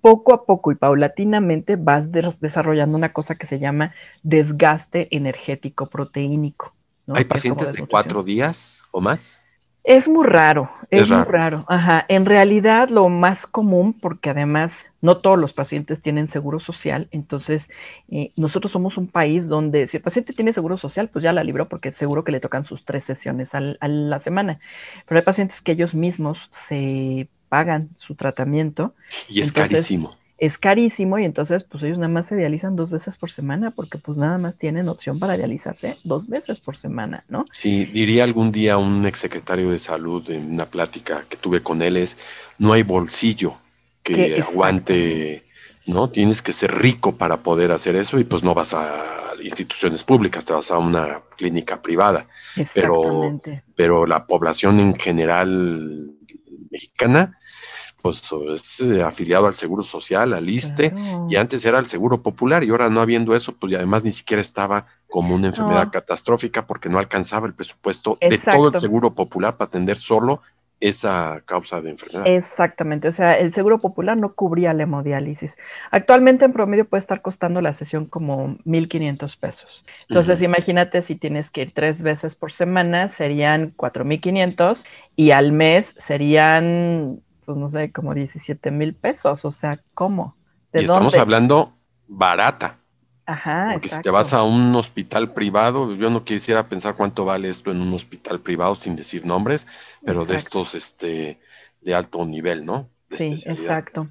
poco 0.00 0.32
a 0.32 0.46
poco 0.46 0.72
y 0.72 0.74
paulatinamente 0.74 1.76
vas 1.76 2.10
desarrollando 2.10 2.96
una 2.96 3.12
cosa 3.12 3.34
que 3.34 3.46
se 3.46 3.58
llama 3.58 3.92
desgaste 4.22 5.14
energético 5.14 5.84
proteínico. 5.84 6.74
¿Hay 7.08 7.24
pacientes 7.24 7.74
de 7.74 7.86
cuatro 7.86 8.22
días 8.22 8.82
o 8.90 9.02
más? 9.02 9.42
Es 9.86 10.08
muy 10.08 10.26
raro, 10.26 10.68
es, 10.90 11.08
muy 11.08 11.22
raro. 11.22 11.64
Ajá. 11.68 12.04
En 12.08 12.26
realidad, 12.26 12.88
lo 12.88 13.08
más 13.08 13.46
común, 13.46 13.92
porque 13.92 14.30
además 14.30 14.84
no 15.00 15.18
todos 15.18 15.38
los 15.40 15.52
pacientes 15.52 16.02
tienen 16.02 16.26
seguro 16.26 16.58
social, 16.58 17.06
entonces 17.12 17.70
eh, 18.10 18.32
nosotros 18.36 18.72
somos 18.72 18.98
un 18.98 19.06
país 19.06 19.46
donde 19.46 19.86
si 19.86 19.98
el 19.98 20.02
paciente 20.02 20.32
tiene 20.32 20.52
seguro 20.52 20.76
social, 20.76 21.08
pues 21.08 21.22
ya 21.22 21.32
la 21.32 21.44
libró 21.44 21.68
porque 21.68 21.92
seguro 21.92 22.24
que 22.24 22.32
le 22.32 22.40
tocan 22.40 22.64
sus 22.64 22.84
tres 22.84 23.04
sesiones 23.04 23.54
a 23.54 23.60
la 23.60 24.18
semana. 24.18 24.58
Pero 25.06 25.20
hay 25.20 25.24
pacientes 25.24 25.62
que 25.62 25.70
ellos 25.70 25.94
mismos 25.94 26.48
se 26.50 27.28
pagan 27.48 27.90
su 27.96 28.16
tratamiento. 28.16 28.92
Y 29.28 29.40
es 29.40 29.52
carísimo 29.52 30.16
es 30.38 30.58
carísimo 30.58 31.18
y 31.18 31.24
entonces 31.24 31.64
pues 31.64 31.82
ellos 31.82 31.98
nada 31.98 32.12
más 32.12 32.26
se 32.26 32.36
dializan 32.36 32.76
dos 32.76 32.90
veces 32.90 33.16
por 33.16 33.30
semana 33.30 33.70
porque 33.70 33.98
pues 33.98 34.18
nada 34.18 34.36
más 34.38 34.56
tienen 34.56 34.88
opción 34.88 35.18
para 35.18 35.36
dializarse 35.36 35.96
dos 36.04 36.28
veces 36.28 36.60
por 36.60 36.76
semana, 36.76 37.24
¿no? 37.28 37.46
Sí, 37.52 37.86
diría 37.86 38.24
algún 38.24 38.52
día 38.52 38.76
un 38.76 39.06
exsecretario 39.06 39.70
de 39.70 39.78
salud 39.78 40.30
en 40.30 40.52
una 40.52 40.66
plática 40.66 41.24
que 41.28 41.36
tuve 41.36 41.62
con 41.62 41.80
él 41.80 41.96
es, 41.96 42.18
no 42.58 42.72
hay 42.72 42.82
bolsillo 42.82 43.54
que 44.02 44.40
aguante, 44.40 45.44
¿no? 45.86 46.10
Tienes 46.10 46.42
que 46.42 46.52
ser 46.52 46.74
rico 46.74 47.16
para 47.16 47.38
poder 47.38 47.72
hacer 47.72 47.96
eso 47.96 48.18
y 48.18 48.24
pues 48.24 48.44
no 48.44 48.54
vas 48.54 48.74
a 48.74 49.16
instituciones 49.42 50.04
públicas, 50.04 50.44
te 50.44 50.52
vas 50.52 50.70
a 50.70 50.78
una 50.78 51.22
clínica 51.36 51.80
privada. 51.80 52.26
Pero, 52.74 53.40
pero 53.74 54.06
la 54.06 54.26
población 54.26 54.80
en 54.80 54.98
general 54.98 56.12
mexicana, 56.70 57.38
pues 58.06 58.80
es 58.80 58.80
eh, 58.80 59.02
afiliado 59.02 59.46
al 59.46 59.54
Seguro 59.54 59.82
Social, 59.82 60.32
al 60.32 60.48
ISTE, 60.48 60.94
y 61.28 61.36
antes 61.36 61.64
era 61.64 61.78
el 61.78 61.86
Seguro 61.86 62.22
Popular, 62.22 62.62
y 62.62 62.70
ahora 62.70 62.88
no 62.88 63.00
habiendo 63.00 63.34
eso, 63.34 63.54
pues 63.54 63.72
y 63.72 63.76
además 63.76 64.04
ni 64.04 64.12
siquiera 64.12 64.40
estaba 64.40 64.86
como 65.08 65.34
una 65.34 65.48
enfermedad 65.48 65.90
catastrófica 65.90 66.66
porque 66.66 66.88
no 66.88 66.98
alcanzaba 66.98 67.46
el 67.46 67.54
presupuesto 67.54 68.18
de 68.20 68.38
todo 68.38 68.68
el 68.68 68.78
Seguro 68.78 69.14
Popular 69.14 69.56
para 69.56 69.68
atender 69.68 69.98
solo 69.98 70.40
esa 70.78 71.42
causa 71.46 71.80
de 71.80 71.90
enfermedad. 71.90 72.26
Exactamente, 72.26 73.08
o 73.08 73.12
sea, 73.12 73.32
el 73.38 73.54
Seguro 73.54 73.78
Popular 73.80 74.16
no 74.16 74.34
cubría 74.34 74.74
la 74.74 74.82
hemodiálisis. 74.82 75.56
Actualmente 75.90 76.44
en 76.44 76.52
promedio 76.52 76.84
puede 76.84 77.00
estar 77.00 77.22
costando 77.22 77.62
la 77.62 77.72
sesión 77.72 78.04
como 78.06 78.58
1.500 78.64 79.38
pesos. 79.38 79.84
Entonces, 80.08 80.42
imagínate 80.42 81.00
si 81.00 81.16
tienes 81.16 81.50
que 81.50 81.62
ir 81.62 81.72
tres 81.72 82.02
veces 82.02 82.34
por 82.36 82.52
semana, 82.52 83.08
serían 83.08 83.74
4.500 83.74 84.84
y 85.16 85.30
al 85.30 85.52
mes 85.52 85.94
serían 85.98 87.22
pues 87.46 87.56
no 87.56 87.70
sé, 87.70 87.92
como 87.92 88.12
17 88.12 88.70
mil 88.70 88.94
pesos. 88.94 89.44
O 89.44 89.52
sea, 89.52 89.80
¿cómo? 89.94 90.36
y 90.74 90.80
estamos 90.80 91.16
hablando 91.16 91.72
barata. 92.06 92.78
Ajá. 93.24 93.70
Porque 93.72 93.88
si 93.88 94.02
te 94.02 94.10
vas 94.10 94.32
a 94.34 94.42
un 94.42 94.74
hospital 94.76 95.32
privado, 95.32 95.94
yo 95.94 96.10
no 96.10 96.24
quisiera 96.24 96.68
pensar 96.68 96.94
cuánto 96.94 97.24
vale 97.24 97.48
esto 97.48 97.70
en 97.70 97.80
un 97.80 97.92
hospital 97.94 98.40
privado 98.40 98.74
sin 98.74 98.94
decir 98.94 99.24
nombres, 99.24 99.66
pero 100.04 100.24
de 100.24 100.36
estos 100.36 100.74
este 100.74 101.40
de 101.80 101.94
alto 101.94 102.24
nivel, 102.24 102.64
¿no? 102.64 102.88
sí, 103.10 103.34
exacto. 103.46 104.08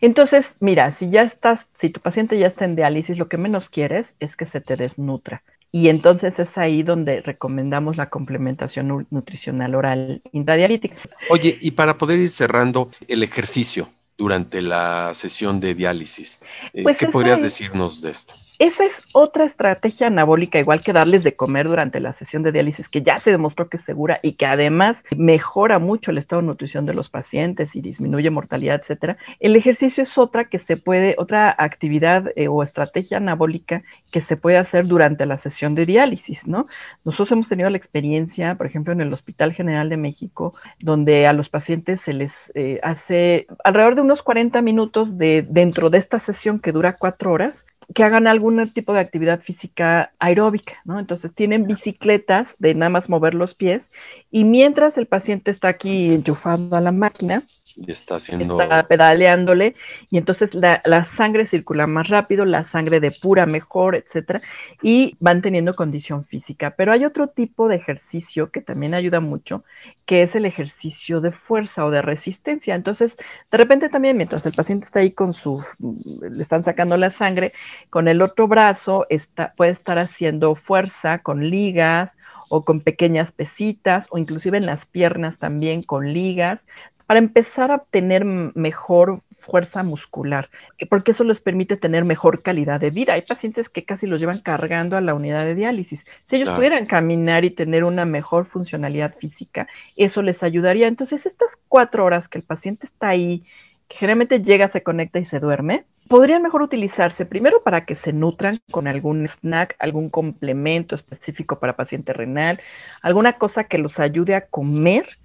Entonces, 0.00 0.56
mira, 0.60 0.90
si 0.92 1.10
ya 1.10 1.22
estás, 1.22 1.68
si 1.78 1.90
tu 1.90 2.00
paciente 2.00 2.38
ya 2.38 2.48
está 2.48 2.64
en 2.64 2.76
diálisis, 2.76 3.18
lo 3.18 3.28
que 3.28 3.36
menos 3.36 3.70
quieres 3.70 4.14
es 4.18 4.36
que 4.36 4.46
se 4.46 4.60
te 4.60 4.76
desnutra. 4.76 5.42
Y 5.70 5.88
entonces 5.88 6.38
es 6.38 6.56
ahí 6.56 6.82
donde 6.82 7.20
recomendamos 7.20 7.96
la 7.96 8.08
complementación 8.08 9.06
nutricional 9.10 9.74
oral 9.74 10.22
intradialítica. 10.32 10.96
Oye, 11.28 11.58
y 11.60 11.72
para 11.72 11.98
poder 11.98 12.18
ir 12.20 12.30
cerrando 12.30 12.90
el 13.06 13.22
ejercicio 13.22 13.90
durante 14.16 14.62
la 14.62 15.12
sesión 15.14 15.60
de 15.60 15.74
diálisis, 15.74 16.40
eh, 16.72 16.82
pues 16.82 16.96
¿qué 16.96 17.08
podrías 17.08 17.42
decirnos 17.42 18.00
de 18.00 18.10
esto? 18.10 18.34
Esa 18.58 18.84
es 18.84 19.04
otra 19.12 19.44
estrategia 19.44 20.08
anabólica, 20.08 20.58
igual 20.58 20.82
que 20.82 20.92
darles 20.92 21.22
de 21.22 21.36
comer 21.36 21.68
durante 21.68 22.00
la 22.00 22.12
sesión 22.12 22.42
de 22.42 22.50
diálisis, 22.50 22.88
que 22.88 23.02
ya 23.02 23.18
se 23.18 23.30
demostró 23.30 23.68
que 23.68 23.76
es 23.76 23.84
segura 23.84 24.18
y 24.20 24.32
que 24.32 24.46
además 24.46 25.04
mejora 25.16 25.78
mucho 25.78 26.10
el 26.10 26.18
estado 26.18 26.42
de 26.42 26.48
nutrición 26.48 26.84
de 26.84 26.92
los 26.92 27.08
pacientes 27.08 27.76
y 27.76 27.80
disminuye 27.80 28.30
mortalidad, 28.30 28.80
etcétera. 28.80 29.16
El 29.38 29.54
ejercicio 29.54 30.02
es 30.02 30.18
otra 30.18 30.46
que 30.46 30.58
se 30.58 30.76
puede, 30.76 31.14
otra 31.18 31.54
actividad 31.56 32.32
eh, 32.34 32.48
o 32.48 32.64
estrategia 32.64 33.18
anabólica 33.18 33.84
que 34.10 34.20
se 34.20 34.36
puede 34.36 34.56
hacer 34.56 34.88
durante 34.88 35.24
la 35.24 35.38
sesión 35.38 35.76
de 35.76 35.86
diálisis, 35.86 36.44
¿no? 36.48 36.66
Nosotros 37.04 37.30
hemos 37.30 37.48
tenido 37.48 37.70
la 37.70 37.76
experiencia, 37.76 38.56
por 38.56 38.66
ejemplo, 38.66 38.92
en 38.92 39.00
el 39.00 39.12
Hospital 39.12 39.52
General 39.52 39.88
de 39.88 39.98
México, 39.98 40.52
donde 40.80 41.28
a 41.28 41.32
los 41.32 41.48
pacientes 41.48 42.00
se 42.00 42.12
les 42.12 42.50
eh, 42.56 42.80
hace 42.82 43.46
alrededor 43.62 43.94
de 43.94 44.00
unos 44.00 44.24
40 44.24 44.60
minutos 44.62 45.16
de 45.16 45.46
dentro 45.48 45.90
de 45.90 45.98
esta 45.98 46.18
sesión 46.18 46.58
que 46.58 46.72
dura 46.72 46.96
cuatro 46.96 47.32
horas, 47.32 47.64
que 47.94 48.04
hagan 48.04 48.26
algún 48.26 48.68
tipo 48.70 48.92
de 48.92 49.00
actividad 49.00 49.40
física 49.40 50.12
aeróbica, 50.18 50.74
¿no? 50.84 50.98
Entonces 50.98 51.34
tienen 51.34 51.66
bicicletas 51.66 52.54
de 52.58 52.74
nada 52.74 52.90
más 52.90 53.08
mover 53.08 53.34
los 53.34 53.54
pies 53.54 53.90
y 54.30 54.44
mientras 54.44 54.98
el 54.98 55.06
paciente 55.06 55.50
está 55.50 55.68
aquí 55.68 56.12
enchufando 56.12 56.76
a 56.76 56.80
la 56.80 56.92
máquina, 56.92 57.44
y 57.86 57.92
está 57.92 58.16
haciendo... 58.16 58.58
Pedaleándole 58.88 59.74
y 60.10 60.18
entonces 60.18 60.54
la, 60.54 61.04
sangre 61.04 61.46
circula 61.46 61.86
más 61.86 62.08
rápido, 62.08 62.44
la 62.44 62.64
sangre 62.64 63.00
depura 63.00 63.46
mejor, 63.46 63.94
etcétera, 63.94 64.40
y 64.82 65.16
van 65.20 65.42
teniendo 65.42 65.74
condición 65.74 66.24
física. 66.24 66.74
Pero 66.76 66.92
hay 66.92 67.04
otro 67.04 67.28
tipo 67.28 67.68
de 67.68 67.76
ejercicio 67.76 68.50
que 68.50 68.60
también 68.60 68.94
ayuda 68.94 69.20
mucho, 69.20 69.64
que 70.06 70.22
es 70.22 70.34
el 70.34 70.44
ejercicio 70.44 71.20
de 71.20 71.32
fuerza 71.32 71.84
o 71.84 71.90
de 71.90 72.02
resistencia. 72.02 72.74
Entonces, 72.74 73.16
de 73.50 73.58
repente 73.58 73.88
también 73.88 74.16
mientras 74.16 74.46
el 74.46 74.52
paciente 74.52 74.86
está 74.86 75.00
ahí 75.00 75.10
con 75.10 75.34
su, 75.34 75.62
le 75.78 76.42
están 76.42 76.64
sacando 76.64 76.96
la 76.96 77.10
sangre, 77.10 77.52
con 77.90 78.08
el 78.08 78.22
otro 78.22 78.48
brazo 78.48 79.06
está, 79.08 79.52
puede 79.56 79.72
estar 79.72 79.98
haciendo 79.98 80.54
fuerza 80.54 81.18
con 81.18 81.48
ligas 81.48 82.16
o 82.48 82.64
con 82.64 82.80
pequeñas 82.80 83.32
pesitas 83.32 84.06
o 84.10 84.18
inclusive 84.18 84.56
en 84.56 84.66
las 84.66 84.86
piernas 84.86 85.38
también 85.38 85.82
con 85.82 86.12
ligas 86.12 86.60
para 87.08 87.20
empezar 87.20 87.70
a 87.70 87.76
obtener 87.76 88.26
mejor 88.26 89.22
fuerza 89.38 89.82
muscular, 89.82 90.50
porque 90.90 91.12
eso 91.12 91.24
les 91.24 91.40
permite 91.40 91.78
tener 91.78 92.04
mejor 92.04 92.42
calidad 92.42 92.78
de 92.80 92.90
vida. 92.90 93.14
Hay 93.14 93.22
pacientes 93.22 93.70
que 93.70 93.86
casi 93.86 94.06
los 94.06 94.20
llevan 94.20 94.40
cargando 94.40 94.94
a 94.94 95.00
la 95.00 95.14
unidad 95.14 95.46
de 95.46 95.54
diálisis. 95.54 96.04
Si 96.26 96.36
ellos 96.36 96.50
pudieran 96.50 96.84
caminar 96.84 97.46
y 97.46 97.50
tener 97.50 97.84
una 97.84 98.04
mejor 98.04 98.44
funcionalidad 98.44 99.14
física, 99.16 99.68
eso 99.96 100.20
les 100.20 100.42
ayudaría. 100.42 100.86
Entonces, 100.86 101.24
estas 101.24 101.58
cuatro 101.68 102.04
horas 102.04 102.28
que 102.28 102.36
el 102.36 102.44
paciente 102.44 102.84
está 102.84 103.08
ahí, 103.08 103.42
que 103.88 103.96
generalmente 103.96 104.42
llega, 104.42 104.68
se 104.68 104.82
conecta 104.82 105.18
y 105.18 105.24
se 105.24 105.40
duerme, 105.40 105.86
podrían 106.08 106.42
mejor 106.42 106.60
utilizarse 106.60 107.24
primero 107.24 107.62
para 107.62 107.86
que 107.86 107.94
se 107.94 108.12
nutran 108.12 108.58
con 108.70 108.86
algún 108.86 109.26
snack, 109.26 109.76
algún 109.78 110.10
complemento 110.10 110.94
específico 110.94 111.58
para 111.58 111.74
paciente 111.74 112.12
renal, 112.12 112.60
alguna 113.00 113.38
cosa 113.38 113.64
que 113.64 113.78
los 113.78 113.98
ayude 113.98 114.34
a 114.34 114.42
comer 114.42 115.16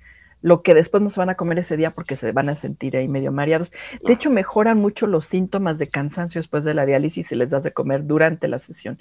lo 0.43 0.61
que 0.61 0.75
después 0.75 1.01
no 1.01 1.09
se 1.09 1.21
van 1.21 1.29
a 1.29 1.35
comer 1.35 1.59
ese 1.59 1.77
día 1.77 1.89
porque 1.89 2.17
se 2.17 2.33
van 2.33 2.49
a 2.49 2.55
sentir 2.55 2.97
ahí 2.97 3.07
medio 3.07 3.31
mareados. 3.31 3.71
De 4.05 4.11
hecho, 4.11 4.29
mejoran 4.29 4.77
mucho 4.77 5.07
los 5.07 5.25
síntomas 5.25 5.79
de 5.79 5.87
cansancio 5.87 6.39
después 6.39 6.65
de 6.65 6.73
la 6.73 6.85
diálisis 6.85 7.27
si 7.27 7.35
les 7.35 7.49
das 7.49 7.63
de 7.63 7.71
comer 7.71 8.05
durante 8.05 8.49
la 8.49 8.59
sesión. 8.59 8.99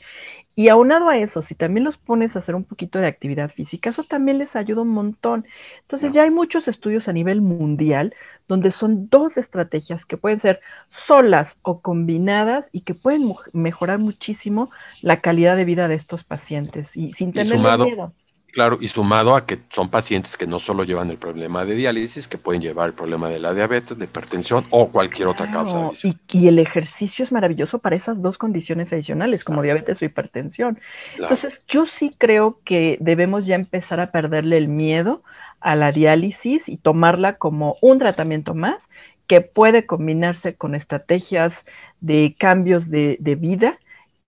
Y 0.55 0.69
aunado 0.69 1.09
a 1.09 1.19
eso, 1.19 1.43
si 1.43 1.57
también 1.57 1.83
los 1.83 1.99
pones 1.99 2.37
a 2.37 2.39
hacer 2.39 2.55
un 2.55 2.63
poquito 2.63 3.01
de 3.01 3.09
actividad 3.09 3.51
física, 3.51 3.91
eso 3.91 4.05
también 4.05 4.39
les 4.39 4.55
ayuda 4.55 4.83
un 4.83 4.91
montón. 4.91 5.45
Entonces, 5.81 6.13
ya 6.13 6.23
hay 6.23 6.31
muchos 6.31 6.69
estudios 6.69 7.09
a 7.09 7.13
nivel 7.13 7.43
mundial 7.43 8.15
donde 8.47 8.71
son 8.71 9.09
dos 9.09 9.37
estrategias 9.37 10.07
que 10.07 10.17
pueden 10.17 10.39
ser 10.39 10.61
solas 10.91 11.59
o 11.63 11.81
combinadas 11.81 12.69
y 12.71 12.83
que 12.83 12.95
pueden 12.95 13.33
mejorar 13.53 13.99
muchísimo 13.99 14.71
la 15.01 15.21
calidad 15.21 15.57
de 15.57 15.65
vida 15.65 15.89
de 15.89 15.97
estos 15.97 16.23
pacientes 16.23 16.97
y 16.97 17.13
sin 17.15 17.33
tener 17.33 17.59
miedo 17.59 18.13
Claro, 18.53 18.77
y 18.83 18.89
sumado 18.89 19.35
a 19.35 19.47
que 19.47 19.59
son 19.71 19.89
pacientes 19.89 20.37
que 20.37 20.47
no 20.47 20.59
solo 20.59 20.85
llevan 20.85 21.11
el 21.11 21.17
problema 21.17 21.65
de 21.65 21.75
diálisis, 21.75 22.29
que 22.29 22.37
pueden 22.37 22.61
llevar 22.61 22.89
el 22.89 22.95
problema 22.95 23.31
de 23.31 23.39
la 23.39 23.55
diabetes, 23.55 23.99
de 23.99 24.05
hipertensión 24.05 24.67
o 24.69 24.89
cualquier 24.89 25.29
otra 25.29 25.51
causa. 25.51 25.91
Y, 26.07 26.19
y, 26.31 26.49
el 26.49 26.59
ejercicio 26.59 27.25
es 27.25 27.33
maravilloso 27.33 27.79
para 27.79 27.97
esas 27.97 28.21
dos 28.21 28.37
condiciones 28.37 28.93
adicionales, 28.93 29.43
como 29.43 29.63
diabetes 29.63 30.03
o 30.03 30.05
hipertensión. 30.05 30.79
Entonces, 31.15 31.63
yo 31.67 31.87
sí 31.87 32.15
creo 32.19 32.61
que 32.63 32.99
debemos 33.01 33.47
ya 33.47 33.55
empezar 33.55 34.01
a 34.01 34.11
perderle 34.13 34.59
el 34.59 34.69
miedo 34.69 35.23
a 35.61 35.75
la 35.75 35.91
diálisis 35.91 36.69
y 36.69 36.77
tomarla 36.77 37.37
como 37.37 37.77
un 37.81 37.99
tratamiento 37.99 38.53
más 38.53 38.83
que 39.27 39.41
puede 39.41 39.87
combinarse 39.87 40.57
con 40.57 40.75
estrategias 40.75 41.65
de 42.03 42.37
cambios 42.39 42.91
de, 42.91 43.17
de 43.19 43.35
vida 43.35 43.79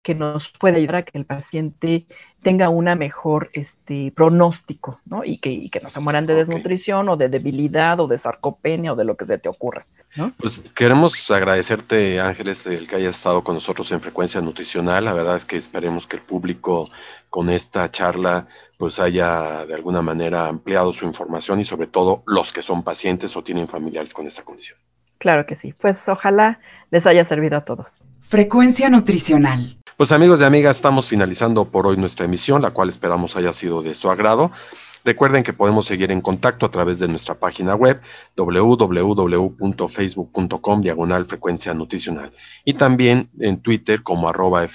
que 0.04 0.14
nos 0.14 0.48
puede 0.48 0.76
ayudar 0.76 0.96
a 0.96 1.02
que 1.02 1.18
el 1.18 1.24
paciente 1.24 2.06
tenga 2.44 2.68
una 2.68 2.94
mejor 2.94 3.50
este, 3.52 4.12
pronóstico, 4.14 5.00
¿no? 5.06 5.24
Y 5.24 5.38
que, 5.38 5.68
que 5.68 5.80
no 5.80 5.90
se 5.90 5.98
mueran 5.98 6.26
de 6.26 6.34
desnutrición 6.34 7.08
o 7.08 7.16
de 7.16 7.28
debilidad 7.28 7.98
o 7.98 8.06
de 8.06 8.18
sarcopenia 8.18 8.92
o 8.92 8.96
de 8.96 9.04
lo 9.04 9.16
que 9.16 9.26
se 9.26 9.38
te 9.38 9.48
ocurra, 9.48 9.86
¿no? 10.14 10.32
Pues 10.38 10.58
queremos 10.76 11.28
agradecerte, 11.32 12.20
Ángeles, 12.20 12.64
el 12.68 12.86
que 12.86 12.96
hayas 12.96 13.16
estado 13.16 13.42
con 13.42 13.56
nosotros 13.56 13.90
en 13.90 14.00
Frecuencia 14.00 14.40
Nutricional. 14.40 15.04
La 15.04 15.12
verdad 15.12 15.34
es 15.34 15.44
que 15.44 15.56
esperemos 15.56 16.06
que 16.06 16.16
el 16.16 16.22
público 16.22 16.88
con 17.30 17.50
esta 17.50 17.90
charla 17.90 18.46
pues 18.78 19.00
haya 19.00 19.66
de 19.66 19.74
alguna 19.74 20.02
manera 20.02 20.46
ampliado 20.46 20.92
su 20.92 21.04
información 21.04 21.58
y 21.58 21.64
sobre 21.64 21.88
todo 21.88 22.22
los 22.26 22.52
que 22.52 22.62
son 22.62 22.84
pacientes 22.84 23.36
o 23.36 23.42
tienen 23.42 23.66
familiares 23.66 24.14
con 24.14 24.26
esta 24.26 24.44
condición. 24.44 24.78
Claro 25.18 25.46
que 25.46 25.56
sí. 25.56 25.72
Pues 25.72 26.08
ojalá 26.08 26.60
les 26.90 27.06
haya 27.06 27.24
servido 27.24 27.56
a 27.56 27.64
todos. 27.64 28.02
Frecuencia 28.20 28.90
Nutricional. 28.90 29.78
Pues 29.96 30.10
amigos 30.10 30.40
y 30.40 30.44
amigas, 30.44 30.76
estamos 30.76 31.08
finalizando 31.08 31.66
por 31.66 31.86
hoy 31.86 31.96
nuestra 31.96 32.24
emisión, 32.24 32.62
la 32.62 32.72
cual 32.72 32.88
esperamos 32.88 33.36
haya 33.36 33.52
sido 33.52 33.80
de 33.80 33.94
su 33.94 34.10
agrado. 34.10 34.50
Recuerden 35.04 35.44
que 35.44 35.52
podemos 35.52 35.86
seguir 35.86 36.10
en 36.10 36.20
contacto 36.20 36.66
a 36.66 36.72
través 36.72 36.98
de 36.98 37.06
nuestra 37.06 37.36
página 37.36 37.76
web 37.76 38.02
www.facebook.com 38.36 40.80
diagonal 40.80 41.26
frecuencia 41.26 41.74
nutricional 41.74 42.32
y 42.64 42.74
también 42.74 43.30
en 43.38 43.60
Twitter 43.60 44.02
como 44.02 44.28
arroba. 44.28 44.66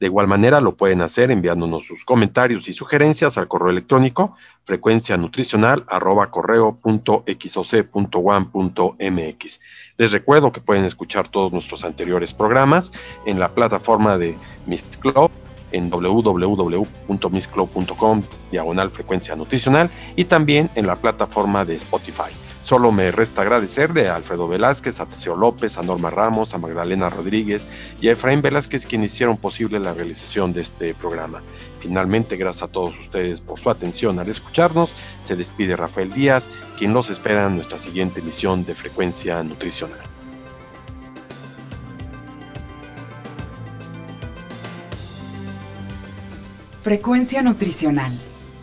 De 0.00 0.06
igual 0.06 0.28
manera 0.28 0.60
lo 0.60 0.76
pueden 0.76 1.00
hacer 1.00 1.30
enviándonos 1.30 1.86
sus 1.86 2.04
comentarios 2.04 2.68
y 2.68 2.72
sugerencias 2.72 3.36
al 3.36 3.48
correo 3.48 3.70
electrónico 3.70 4.36
frecuencia 4.62 5.16
nutricional 5.16 5.84
arroba 5.88 6.30
correo 6.30 6.76
punto 6.76 7.24
mx. 7.24 9.60
Les 9.96 10.12
recuerdo 10.12 10.52
que 10.52 10.60
pueden 10.60 10.84
escuchar 10.84 11.28
todos 11.28 11.52
nuestros 11.52 11.84
anteriores 11.84 12.32
programas 12.32 12.92
en 13.26 13.40
la 13.40 13.52
plataforma 13.54 14.18
de 14.18 14.36
Miss 14.66 14.84
Club 15.00 15.32
en 15.72 15.90
www.missclub.com 15.90 18.22
diagonal 18.50 18.90
frecuencia 18.90 19.36
nutricional 19.36 19.90
y 20.16 20.24
también 20.24 20.70
en 20.74 20.86
la 20.86 20.96
plataforma 20.96 21.64
de 21.64 21.76
Spotify. 21.76 22.32
Solo 22.68 22.92
me 22.92 23.10
resta 23.10 23.40
agradecerle 23.40 24.10
a 24.10 24.16
Alfredo 24.16 24.46
Velázquez, 24.46 25.00
a 25.00 25.06
Teseo 25.06 25.34
López, 25.34 25.78
a 25.78 25.82
Norma 25.82 26.10
Ramos, 26.10 26.52
a 26.52 26.58
Magdalena 26.58 27.08
Rodríguez 27.08 27.66
y 27.98 28.08
a 28.08 28.12
Efraín 28.12 28.42
Velázquez 28.42 28.84
quienes 28.84 29.14
hicieron 29.14 29.38
posible 29.38 29.80
la 29.80 29.94
realización 29.94 30.52
de 30.52 30.60
este 30.60 30.92
programa. 30.92 31.40
Finalmente, 31.78 32.36
gracias 32.36 32.64
a 32.64 32.68
todos 32.68 32.98
ustedes 32.98 33.40
por 33.40 33.58
su 33.58 33.70
atención 33.70 34.18
al 34.18 34.28
escucharnos. 34.28 34.94
Se 35.22 35.34
despide 35.34 35.76
Rafael 35.76 36.10
Díaz, 36.10 36.50
quien 36.76 36.92
los 36.92 37.08
espera 37.08 37.46
en 37.46 37.54
nuestra 37.54 37.78
siguiente 37.78 38.20
emisión 38.20 38.66
de 38.66 38.74
Frecuencia 38.74 39.42
Nutricional. 39.42 40.02
Frecuencia 46.82 47.40
Nutricional. 47.40 48.18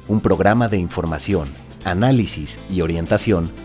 Un 0.07 0.21
programa 0.21 0.67
de 0.67 0.77
información, 0.77 1.49
análisis 1.83 2.59
y 2.69 2.81
orientación 2.81 3.64